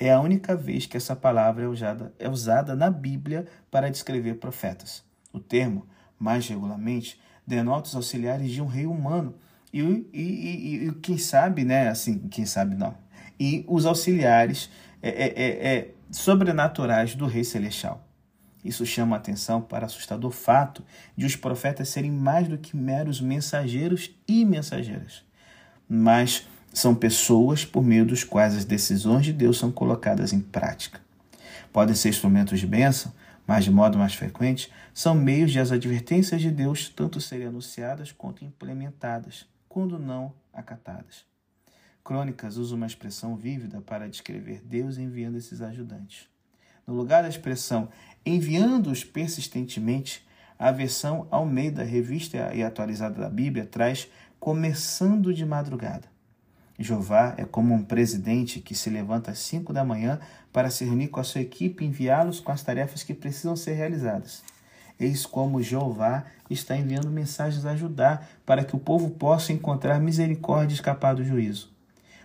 É 0.02 0.10
a 0.10 0.18
única 0.18 0.56
vez 0.56 0.86
que 0.86 0.96
essa 0.96 1.14
palavra 1.14 1.64
é 1.64 1.68
usada, 1.68 2.14
é 2.18 2.26
usada 2.26 2.74
na 2.74 2.90
Bíblia 2.90 3.46
para 3.70 3.90
descrever 3.90 4.36
profetas. 4.36 5.04
O 5.30 5.38
termo, 5.38 5.86
mais 6.18 6.48
regularmente, 6.48 7.20
denota 7.46 7.88
os 7.88 7.94
auxiliares 7.94 8.50
de 8.50 8.62
um 8.62 8.66
rei 8.66 8.86
humano 8.86 9.34
e, 9.70 9.80
e, 9.82 10.06
e, 10.14 10.88
e 10.88 10.92
quem 10.94 11.18
sabe, 11.18 11.66
né? 11.66 11.88
Assim, 11.88 12.18
quem 12.30 12.46
sabe 12.46 12.74
não. 12.74 12.94
E 13.38 13.62
os 13.68 13.84
auxiliares 13.84 14.70
é, 15.02 15.10
é, 15.10 15.26
é, 15.36 15.76
é 15.76 15.90
sobrenaturais 16.10 17.14
do 17.14 17.26
rei 17.26 17.44
celestial. 17.44 18.02
Isso 18.64 18.86
chama 18.86 19.16
a 19.16 19.18
atenção 19.18 19.60
para 19.60 19.82
o 19.82 19.86
assustador 19.86 20.30
fato 20.30 20.82
de 21.14 21.26
os 21.26 21.36
profetas 21.36 21.90
serem 21.90 22.10
mais 22.10 22.48
do 22.48 22.56
que 22.56 22.74
meros 22.74 23.20
mensageiros 23.20 24.10
e 24.26 24.46
mensageiras, 24.46 25.24
mas 25.86 26.46
são 26.72 26.94
pessoas 26.94 27.64
por 27.64 27.82
meio 27.82 28.06
dos 28.06 28.24
quais 28.24 28.56
as 28.56 28.64
decisões 28.64 29.24
de 29.24 29.32
Deus 29.32 29.58
são 29.58 29.72
colocadas 29.72 30.32
em 30.32 30.40
prática. 30.40 31.00
Podem 31.72 31.94
ser 31.94 32.10
instrumentos 32.10 32.58
de 32.58 32.66
bênção, 32.66 33.12
mas 33.46 33.64
de 33.64 33.70
modo 33.70 33.98
mais 33.98 34.14
frequente 34.14 34.70
são 34.94 35.14
meios 35.14 35.50
de 35.50 35.58
as 35.58 35.72
advertências 35.72 36.40
de 36.40 36.50
Deus 36.50 36.88
tanto 36.88 37.20
serem 37.20 37.48
anunciadas 37.48 38.12
quanto 38.12 38.44
implementadas, 38.44 39.46
quando 39.68 39.98
não 39.98 40.32
acatadas. 40.52 41.24
Crônicas 42.02 42.56
usa 42.56 42.74
uma 42.74 42.86
expressão 42.86 43.36
vívida 43.36 43.80
para 43.80 44.08
descrever 44.08 44.62
Deus 44.64 44.98
enviando 44.98 45.36
esses 45.36 45.60
ajudantes. 45.60 46.28
No 46.86 46.94
lugar 46.94 47.22
da 47.22 47.28
expressão 47.28 47.88
enviando-os 48.24 49.04
persistentemente, 49.04 50.26
a 50.58 50.70
versão 50.70 51.26
Almeida, 51.30 51.82
revista 51.82 52.52
e 52.54 52.62
atualizada 52.62 53.20
da 53.20 53.30
Bíblia, 53.30 53.64
traz 53.64 54.08
começando 54.38 55.32
de 55.32 55.44
madrugada. 55.46 56.09
Jeová 56.82 57.34
é 57.36 57.44
como 57.44 57.74
um 57.74 57.82
presidente 57.82 58.58
que 58.58 58.74
se 58.74 58.88
levanta 58.88 59.30
às 59.30 59.38
5 59.40 59.72
da 59.72 59.84
manhã 59.84 60.18
para 60.50 60.70
se 60.70 60.84
reunir 60.84 61.08
com 61.08 61.20
a 61.20 61.24
sua 61.24 61.42
equipe 61.42 61.84
e 61.84 61.86
enviá-los 61.86 62.40
com 62.40 62.50
as 62.50 62.62
tarefas 62.62 63.02
que 63.02 63.12
precisam 63.12 63.54
ser 63.54 63.74
realizadas. 63.74 64.42
Eis 64.98 65.26
como 65.26 65.62
Jeová 65.62 66.24
está 66.48 66.76
enviando 66.76 67.10
mensagens 67.10 67.66
a 67.66 67.72
ajudar 67.72 68.28
para 68.46 68.64
que 68.64 68.74
o 68.74 68.78
povo 68.78 69.10
possa 69.10 69.52
encontrar 69.52 70.00
misericórdia 70.00 70.72
e 70.72 70.76
escapar 70.76 71.14
do 71.14 71.24
juízo. 71.24 71.70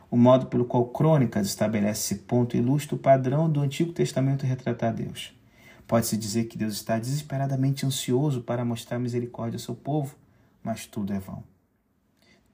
O 0.09 0.15
modo 0.15 0.45
pelo 0.45 0.65
qual 0.65 0.85
Crônicas 0.85 1.47
estabelece 1.47 2.13
esse 2.13 2.23
ponto 2.23 2.55
ilustra 2.55 2.95
o 2.95 2.99
padrão 2.99 3.49
do 3.49 3.59
Antigo 3.59 3.91
Testamento 3.91 4.45
retratar 4.45 4.93
Deus. 4.93 5.33
Pode-se 5.85 6.15
dizer 6.15 6.45
que 6.45 6.57
Deus 6.57 6.75
está 6.75 6.97
desesperadamente 6.97 7.85
ansioso 7.85 8.41
para 8.41 8.63
mostrar 8.63 8.99
misericórdia 8.99 9.57
ao 9.57 9.61
seu 9.61 9.75
povo, 9.75 10.15
mas 10.63 10.85
tudo 10.85 11.13
é 11.13 11.19
vão. 11.19 11.43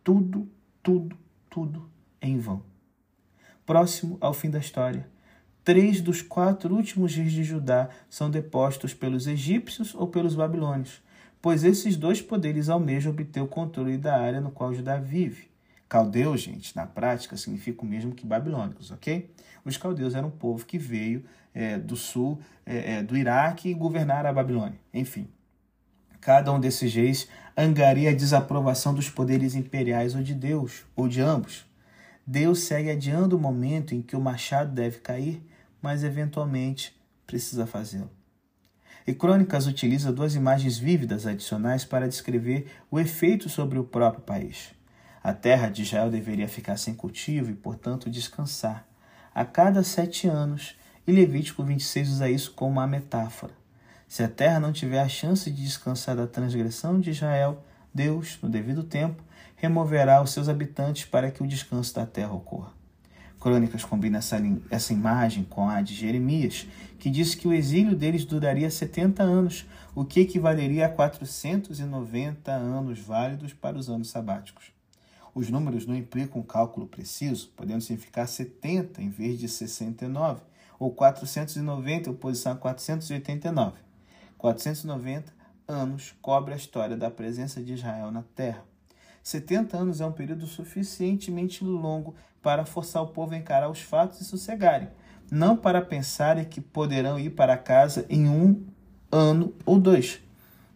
Tudo, 0.03 0.49
tudo, 0.83 1.15
tudo 1.51 1.87
em 2.21 2.39
vão. 2.39 2.63
Próximo 3.65 4.17
ao 4.21 4.33
fim 4.33 4.49
da 4.49 4.57
história, 4.57 5.07
três 5.63 6.01
dos 6.01 6.21
quatro 6.21 6.73
últimos 6.73 7.13
reis 7.13 7.31
de 7.33 7.43
Judá 7.43 7.89
são 8.09 8.31
depostos 8.31 8.93
pelos 8.93 9.27
egípcios 9.27 9.93
ou 9.93 10.07
pelos 10.07 10.33
babilônios, 10.33 11.01
pois 11.41 11.63
esses 11.63 11.97
dois 11.97 12.21
poderes 12.21 12.69
almejam 12.69 13.11
obter 13.11 13.41
o 13.41 13.47
controle 13.47 13.97
da 13.97 14.17
área 14.17 14.39
no 14.39 14.49
qual 14.49 14.73
Judá 14.73 14.97
vive. 14.97 15.51
Caldeus, 15.89 16.41
gente, 16.41 16.73
na 16.73 16.87
prática, 16.87 17.35
significa 17.35 17.81
o 17.83 17.85
mesmo 17.85 18.15
que 18.15 18.25
babilônicos, 18.25 18.91
ok? 18.91 19.29
Os 19.65 19.75
caldeus 19.75 20.15
eram 20.15 20.29
um 20.29 20.31
povo 20.31 20.65
que 20.65 20.77
veio 20.77 21.25
é, 21.53 21.77
do 21.77 21.97
sul 21.97 22.39
é, 22.65 22.93
é, 22.93 23.03
do 23.03 23.17
Iraque 23.17 23.69
e 23.69 23.73
governar 23.73 24.25
a 24.25 24.31
Babilônia. 24.31 24.79
Enfim, 24.93 25.27
Cada 26.21 26.53
um 26.53 26.59
desses 26.59 26.93
reis 26.93 27.27
angaria 27.57 28.11
a 28.11 28.15
desaprovação 28.15 28.93
dos 28.93 29.09
poderes 29.09 29.55
imperiais 29.55 30.13
ou 30.15 30.21
de 30.21 30.35
Deus, 30.35 30.85
ou 30.95 31.07
de 31.07 31.19
ambos. 31.19 31.65
Deus 32.25 32.59
segue 32.59 32.91
adiando 32.91 33.35
o 33.35 33.39
momento 33.39 33.95
em 33.95 34.03
que 34.03 34.15
o 34.15 34.21
machado 34.21 34.71
deve 34.71 34.99
cair, 34.99 35.43
mas 35.81 36.03
eventualmente 36.03 36.95
precisa 37.25 37.65
fazê-lo. 37.65 38.09
E 39.05 39.13
Crônicas 39.15 39.65
utiliza 39.65 40.13
duas 40.13 40.35
imagens 40.35 40.77
vívidas 40.77 41.25
adicionais 41.25 41.83
para 41.83 42.07
descrever 42.07 42.67
o 42.91 42.99
efeito 42.99 43.49
sobre 43.49 43.79
o 43.79 43.83
próprio 43.83 44.21
país. 44.21 44.69
A 45.23 45.33
terra 45.33 45.69
de 45.69 45.81
Israel 45.81 46.11
deveria 46.11 46.47
ficar 46.47 46.77
sem 46.77 46.93
cultivo 46.93 47.49
e, 47.49 47.55
portanto, 47.55 48.11
descansar 48.11 48.87
a 49.33 49.43
cada 49.43 49.83
sete 49.83 50.27
anos, 50.27 50.75
e 51.07 51.11
Levítico 51.11 51.63
26 51.63 52.09
usa 52.09 52.29
isso 52.29 52.53
como 52.53 52.73
uma 52.73 52.85
metáfora. 52.85 53.60
Se 54.11 54.21
a 54.21 54.27
terra 54.27 54.59
não 54.59 54.73
tiver 54.73 54.99
a 54.99 55.07
chance 55.07 55.49
de 55.49 55.63
descansar 55.63 56.17
da 56.17 56.27
transgressão 56.27 56.99
de 56.99 57.11
Israel, 57.11 57.63
Deus, 57.93 58.37
no 58.41 58.49
devido 58.49 58.83
tempo, 58.83 59.23
removerá 59.55 60.21
os 60.21 60.31
seus 60.31 60.49
habitantes 60.49 61.05
para 61.05 61.31
que 61.31 61.41
o 61.41 61.47
descanso 61.47 61.95
da 61.95 62.05
terra 62.05 62.33
ocorra. 62.33 62.73
Crônicas 63.39 63.85
combina 63.85 64.17
essa, 64.17 64.37
essa 64.69 64.91
imagem 64.91 65.45
com 65.45 65.69
a 65.69 65.81
de 65.81 65.95
Jeremias, 65.95 66.67
que 66.99 67.09
diz 67.09 67.35
que 67.35 67.47
o 67.47 67.53
exílio 67.53 67.95
deles 67.95 68.25
duraria 68.25 68.69
70 68.69 69.23
anos, 69.23 69.65
o 69.95 70.03
que 70.03 70.19
equivaleria 70.19 70.87
a 70.87 70.89
490 70.89 72.51
anos 72.51 72.99
válidos 72.99 73.53
para 73.53 73.77
os 73.77 73.89
anos 73.89 74.09
sabáticos. 74.09 74.73
Os 75.33 75.49
números 75.49 75.85
não 75.85 75.95
implicam 75.95 76.41
um 76.41 76.45
cálculo 76.45 76.85
preciso, 76.85 77.49
podendo 77.55 77.79
significar 77.79 78.27
70 78.27 79.01
em 79.01 79.07
vez 79.07 79.39
de 79.39 79.47
69, 79.47 80.41
ou 80.77 80.91
490 80.91 82.09
em 82.09 82.11
oposição 82.11 82.51
a 82.51 82.55
489. 82.57 83.90
490 84.41 85.31
anos 85.67 86.15
cobre 86.19 86.55
a 86.55 86.57
história 86.57 86.97
da 86.97 87.11
presença 87.11 87.61
de 87.61 87.73
Israel 87.73 88.09
na 88.09 88.23
terra. 88.35 88.63
70 89.21 89.77
anos 89.77 90.01
é 90.01 90.05
um 90.05 90.11
período 90.11 90.47
suficientemente 90.47 91.63
longo 91.63 92.15
para 92.41 92.65
forçar 92.65 93.03
o 93.03 93.09
povo 93.09 93.35
a 93.35 93.37
encarar 93.37 93.69
os 93.69 93.81
fatos 93.81 94.19
e 94.19 94.25
sossegarem, 94.25 94.89
não 95.29 95.55
para 95.55 95.79
pensarem 95.79 96.43
que 96.43 96.59
poderão 96.59 97.19
ir 97.19 97.29
para 97.29 97.55
casa 97.55 98.03
em 98.09 98.27
um 98.27 98.65
ano 99.11 99.53
ou 99.63 99.79
dois. 99.79 100.19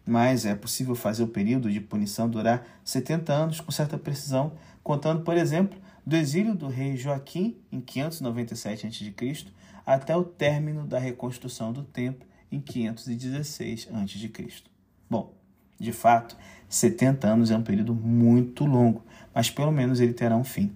Mas 0.06 0.46
é 0.46 0.54
possível 0.54 0.94
fazer 0.94 1.24
o 1.24 1.28
período 1.28 1.68
de 1.68 1.80
punição 1.80 2.30
durar 2.30 2.64
70 2.84 3.32
anos 3.32 3.60
com 3.60 3.72
certa 3.72 3.98
precisão, 3.98 4.52
contando, 4.80 5.24
por 5.24 5.36
exemplo, 5.36 5.76
do 6.06 6.14
exílio 6.14 6.54
do 6.54 6.68
rei 6.68 6.96
Joaquim 6.96 7.56
em 7.72 7.80
597 7.80 8.86
a.C. 8.86 9.46
até 9.84 10.16
o 10.16 10.22
término 10.22 10.86
da 10.86 11.00
reconstrução 11.00 11.72
do 11.72 11.82
templo 11.82 12.28
em 12.50 12.60
516 12.60 13.88
a.C. 13.92 14.64
Bom, 15.08 15.34
de 15.78 15.92
fato, 15.92 16.36
70 16.68 17.28
anos 17.28 17.50
é 17.50 17.56
um 17.56 17.62
período 17.62 17.94
muito 17.94 18.64
longo, 18.64 19.04
mas 19.34 19.50
pelo 19.50 19.72
menos 19.72 20.00
ele 20.00 20.12
terá 20.12 20.36
um 20.36 20.44
fim. 20.44 20.72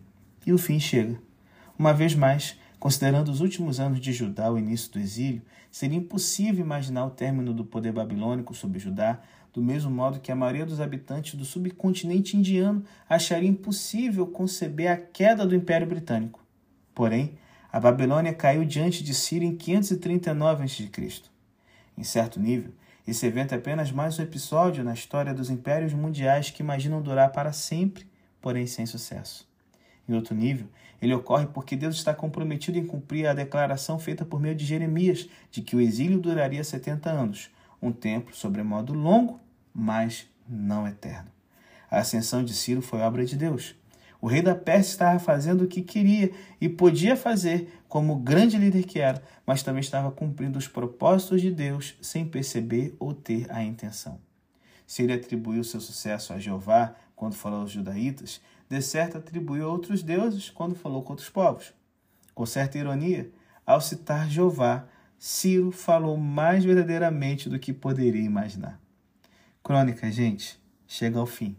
E 0.47 0.53
o 0.53 0.59
fim 0.59 0.79
chega. 0.79 1.21
Uma 1.79 1.93
vez 1.93 2.15
mais, 2.15 2.59
considerando 2.79 3.31
os 3.31 3.41
últimos 3.41 3.81
anos 3.81 4.01
de 4.01 4.13
Judá, 4.13 4.51
o 4.51 4.59
início 4.59 4.93
do 4.93 4.99
exílio, 4.99 5.43
seria 5.71 5.99
impossível 5.99 6.65
imaginar 6.65 7.07
o 7.07 7.11
término 7.11 7.55
do 7.55 7.65
poder 7.65 7.93
babilônico 7.93 8.55
sobre 8.55 8.79
Judá, 8.79 9.21
do 9.53 9.63
mesmo 9.63 9.91
modo 9.91 10.21
que 10.21 10.31
a 10.31 10.37
maioria 10.37 10.67
dos 10.67 10.81
habitantes 10.81 11.35
do 11.35 11.45
subcontinente 11.45 12.37
indiano 12.37 12.85
acharia 13.09 13.49
impossível 13.49 14.27
conceber 14.27 14.91
a 14.91 14.97
queda 14.97 15.47
do 15.47 15.55
Império 15.57 15.87
Britânico. 15.87 16.45
Porém, 16.95 17.39
a 17.73 17.81
Babilônia 17.81 18.35
caiu 18.35 18.65
diante 18.65 19.03
de 19.03 19.15
Síria 19.15 19.47
em 19.47 19.57
539 19.57 20.65
a.C. 20.65 21.30
Em 22.01 22.03
certo 22.03 22.41
nível, 22.41 22.73
esse 23.07 23.27
evento 23.27 23.53
é 23.53 23.59
apenas 23.59 23.93
mais 23.93 24.19
um 24.19 24.23
episódio 24.23 24.83
na 24.83 24.95
história 24.95 25.35
dos 25.35 25.51
impérios 25.51 25.93
mundiais 25.93 26.49
que 26.49 26.63
imaginam 26.63 27.03
durar 27.03 27.31
para 27.31 27.53
sempre, 27.53 28.07
porém 28.41 28.67
sem 28.67 28.87
sucesso. 28.87 29.47
Em 30.09 30.15
outro 30.15 30.35
nível, 30.35 30.67
ele 31.03 31.13
ocorre 31.13 31.47
porque 31.49 31.77
Deus 31.77 31.97
está 31.97 32.15
comprometido 32.15 32.79
em 32.79 32.87
cumprir 32.87 33.27
a 33.27 33.35
declaração 33.35 33.99
feita 33.99 34.25
por 34.25 34.41
meio 34.41 34.55
de 34.55 34.65
Jeremias 34.65 35.29
de 35.51 35.61
que 35.61 35.77
o 35.77 35.81
exílio 35.81 36.19
duraria 36.19 36.65
70 36.65 37.11
anos, 37.11 37.51
um 37.83 37.93
tempo 37.93 38.35
sobremodo 38.35 38.95
longo, 38.95 39.39
mas 39.75 40.27
não 40.49 40.89
eterno. 40.89 41.31
A 41.91 41.99
ascensão 41.99 42.43
de 42.43 42.55
Ciro 42.55 42.81
foi 42.81 43.01
obra 43.01 43.27
de 43.27 43.37
Deus. 43.37 43.75
O 44.21 44.27
rei 44.27 44.43
da 44.43 44.55
Pérsia 44.55 44.91
estava 44.91 45.19
fazendo 45.19 45.63
o 45.63 45.67
que 45.67 45.81
queria 45.81 46.31
e 46.61 46.69
podia 46.69 47.17
fazer 47.17 47.81
como 47.89 48.17
grande 48.17 48.59
líder 48.59 48.85
que 48.85 49.01
era, 49.01 49.23
mas 49.47 49.63
também 49.63 49.81
estava 49.81 50.11
cumprindo 50.11 50.59
os 50.59 50.69
propósitos 50.69 51.41
de 51.41 51.51
Deus 51.51 51.97
sem 52.03 52.25
perceber 52.25 52.95
ou 52.99 53.15
ter 53.15 53.51
a 53.51 53.63
intenção. 53.63 54.21
Se 54.87 55.03
ele 55.03 55.15
atribuiu 55.15 55.65
seu 55.65 55.81
sucesso 55.81 56.33
a 56.33 56.39
Jeová 56.39 56.95
quando 57.17 57.35
falou 57.35 57.61
aos 57.63 57.71
judaítas, 57.71 58.41
de 58.69 58.83
certo 58.83 59.19
atribuiu 59.19 59.65
a 59.65 59.73
outros 59.73 60.03
deuses 60.03 60.51
quando 60.51 60.75
falou 60.75 61.03
com 61.03 61.13
outros 61.13 61.31
povos. 61.31 61.73
Com 62.35 62.45
certa 62.45 62.79
ironia, 62.79 63.31
ao 63.67 63.81
citar 63.81 64.29
Jeová, 64.29 64.87
Ciro 65.19 65.71
falou 65.71 66.17
mais 66.17 66.65
verdadeiramente 66.65 67.49
do 67.49 67.59
que 67.59 67.73
poderia 67.73 68.23
imaginar. 68.23 68.81
Crônica, 69.63 70.11
gente, 70.11 70.59
chega 70.87 71.19
ao 71.19 71.27
fim. 71.27 71.57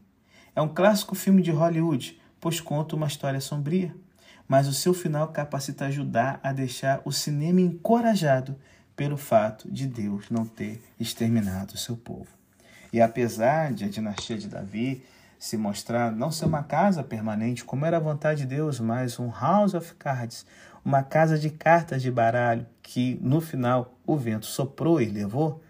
É 0.56 0.62
um 0.62 0.68
clássico 0.68 1.16
filme 1.16 1.42
de 1.42 1.52
Hollywood 1.52 2.20
pois 2.42 2.60
conta 2.60 2.96
uma 2.96 3.08
história 3.08 3.40
sombria, 3.40 3.96
mas 4.48 4.68
o 4.68 4.74
seu 4.74 4.94
final 4.94 5.30
capacita 5.30 5.86
ajudar 5.86 6.40
a 6.44 6.52
deixar 6.52 7.02
o 7.06 7.12
cinema 7.12 7.62
encorajado 7.62 8.58
pelo 8.96 9.16
fato 9.16 9.72
de 9.72 9.88
Deus 9.88 10.30
não 10.30 10.46
ter 10.46 10.84
exterminado 11.00 11.76
o 11.76 11.78
seu 11.78 11.96
povo. 11.96 12.28
E 12.92 13.00
apesar 13.00 13.72
de 13.72 13.86
a 13.86 13.88
dinastia 13.88 14.38
de 14.38 14.50
Davi 14.50 15.06
se 15.40 15.58
mostrar 15.58 16.12
não 16.12 16.32
ser 16.32 16.46
uma 16.46 16.64
casa 16.64 17.04
permanente, 17.04 17.64
como 17.64 17.86
era 17.86 17.98
a 17.98 18.02
vontade 18.02 18.42
de 18.42 18.48
Deus, 18.48 18.80
mas 18.80 19.18
um 19.18 19.32
house 19.32 19.74
of 19.74 19.96
cards, 19.96 20.46
uma 20.84 21.02
casa 21.02 21.38
de 21.38 21.50
cartas 21.50 22.02
de 22.02 22.12
baralho 22.12 22.66
que 22.82 23.18
no 23.22 23.40
final 23.40 23.98
o 24.06 24.18
vento 24.18 24.46
soprou 24.46 25.02
e 25.02 25.06
levou, 25.06 25.64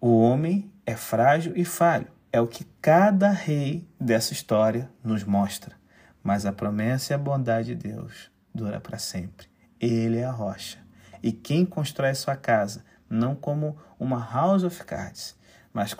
o 0.00 0.20
homem 0.20 0.70
é 0.86 0.94
frágil 0.94 1.52
e 1.56 1.64
falho. 1.64 2.15
É 2.36 2.40
o 2.42 2.46
que 2.46 2.64
cada 2.82 3.30
rei 3.30 3.88
dessa 3.98 4.34
história 4.34 4.90
nos 5.02 5.24
mostra. 5.24 5.74
Mas 6.22 6.44
a 6.44 6.52
promessa 6.52 7.10
e 7.10 7.14
a 7.14 7.18
bondade 7.18 7.74
de 7.74 7.88
Deus 7.88 8.30
dura 8.54 8.78
para 8.78 8.98
sempre. 8.98 9.46
Ele 9.80 10.18
é 10.18 10.26
a 10.26 10.30
rocha. 10.30 10.76
E 11.22 11.32
quem 11.32 11.64
constrói 11.64 12.14
sua 12.14 12.36
casa, 12.36 12.84
não 13.08 13.34
como 13.34 13.78
uma 13.98 14.22
house 14.22 14.64
of 14.64 14.84
cards, 14.84 15.34
mas 15.72 15.94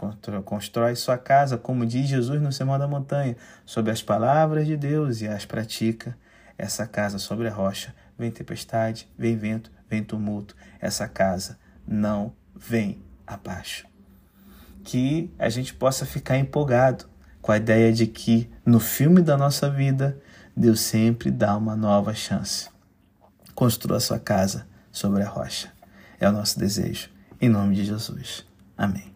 constrói 0.45 0.95
sua 0.95 1.17
casa, 1.17 1.57
como 1.57 1.87
diz 1.87 2.07
Jesus 2.07 2.43
no 2.43 2.53
Sermão 2.53 2.79
da 2.79 2.87
Montanha, 2.87 3.35
sob 3.65 3.91
as 3.91 4.03
palavras 4.03 4.67
de 4.67 4.77
Deus 4.77 5.23
e 5.23 5.29
as 5.29 5.47
pratica. 5.47 6.19
Essa 6.59 6.87
casa 6.87 7.19
sobre 7.19 7.49
a 7.49 7.51
rocha, 7.51 7.95
vem 8.19 8.31
tempestade, 8.31 9.11
vem 9.17 9.39
vento, 9.39 9.73
vem 9.89 10.05
tumulto. 10.05 10.55
Essa 10.83 11.09
casa 11.09 11.59
não 11.89 12.37
vem 12.55 13.03
abaixo 13.27 13.96
que 14.87 15.35
a 15.37 15.49
gente 15.49 15.75
possa 15.75 16.07
ficar 16.07 16.39
empolgado 16.39 17.07
com 17.43 17.51
a 17.51 17.57
ideia 17.57 17.93
de 17.93 18.07
que 18.07 18.49
no 18.65 18.79
filme 18.79 19.21
da 19.21 19.37
nossa 19.37 19.69
vida, 19.69 20.17
Deus 20.57 20.81
sempre 20.81 21.31
dá 21.31 21.57
uma 21.57 21.77
nova 21.77 22.15
chance. 22.15 22.69
Construa 23.55 23.99
sua 23.99 24.21
casa 24.21 24.67
sobre 24.93 25.25
a 25.25 25.29
rocha. 25.29 25.73
É 26.21 26.29
o 26.29 26.33
nosso 26.33 26.59
desejo. 26.59 27.11
Em 27.41 27.49
nome 27.49 27.75
de 27.75 27.85
Jesus. 27.85 28.47
Amém. 28.79 29.16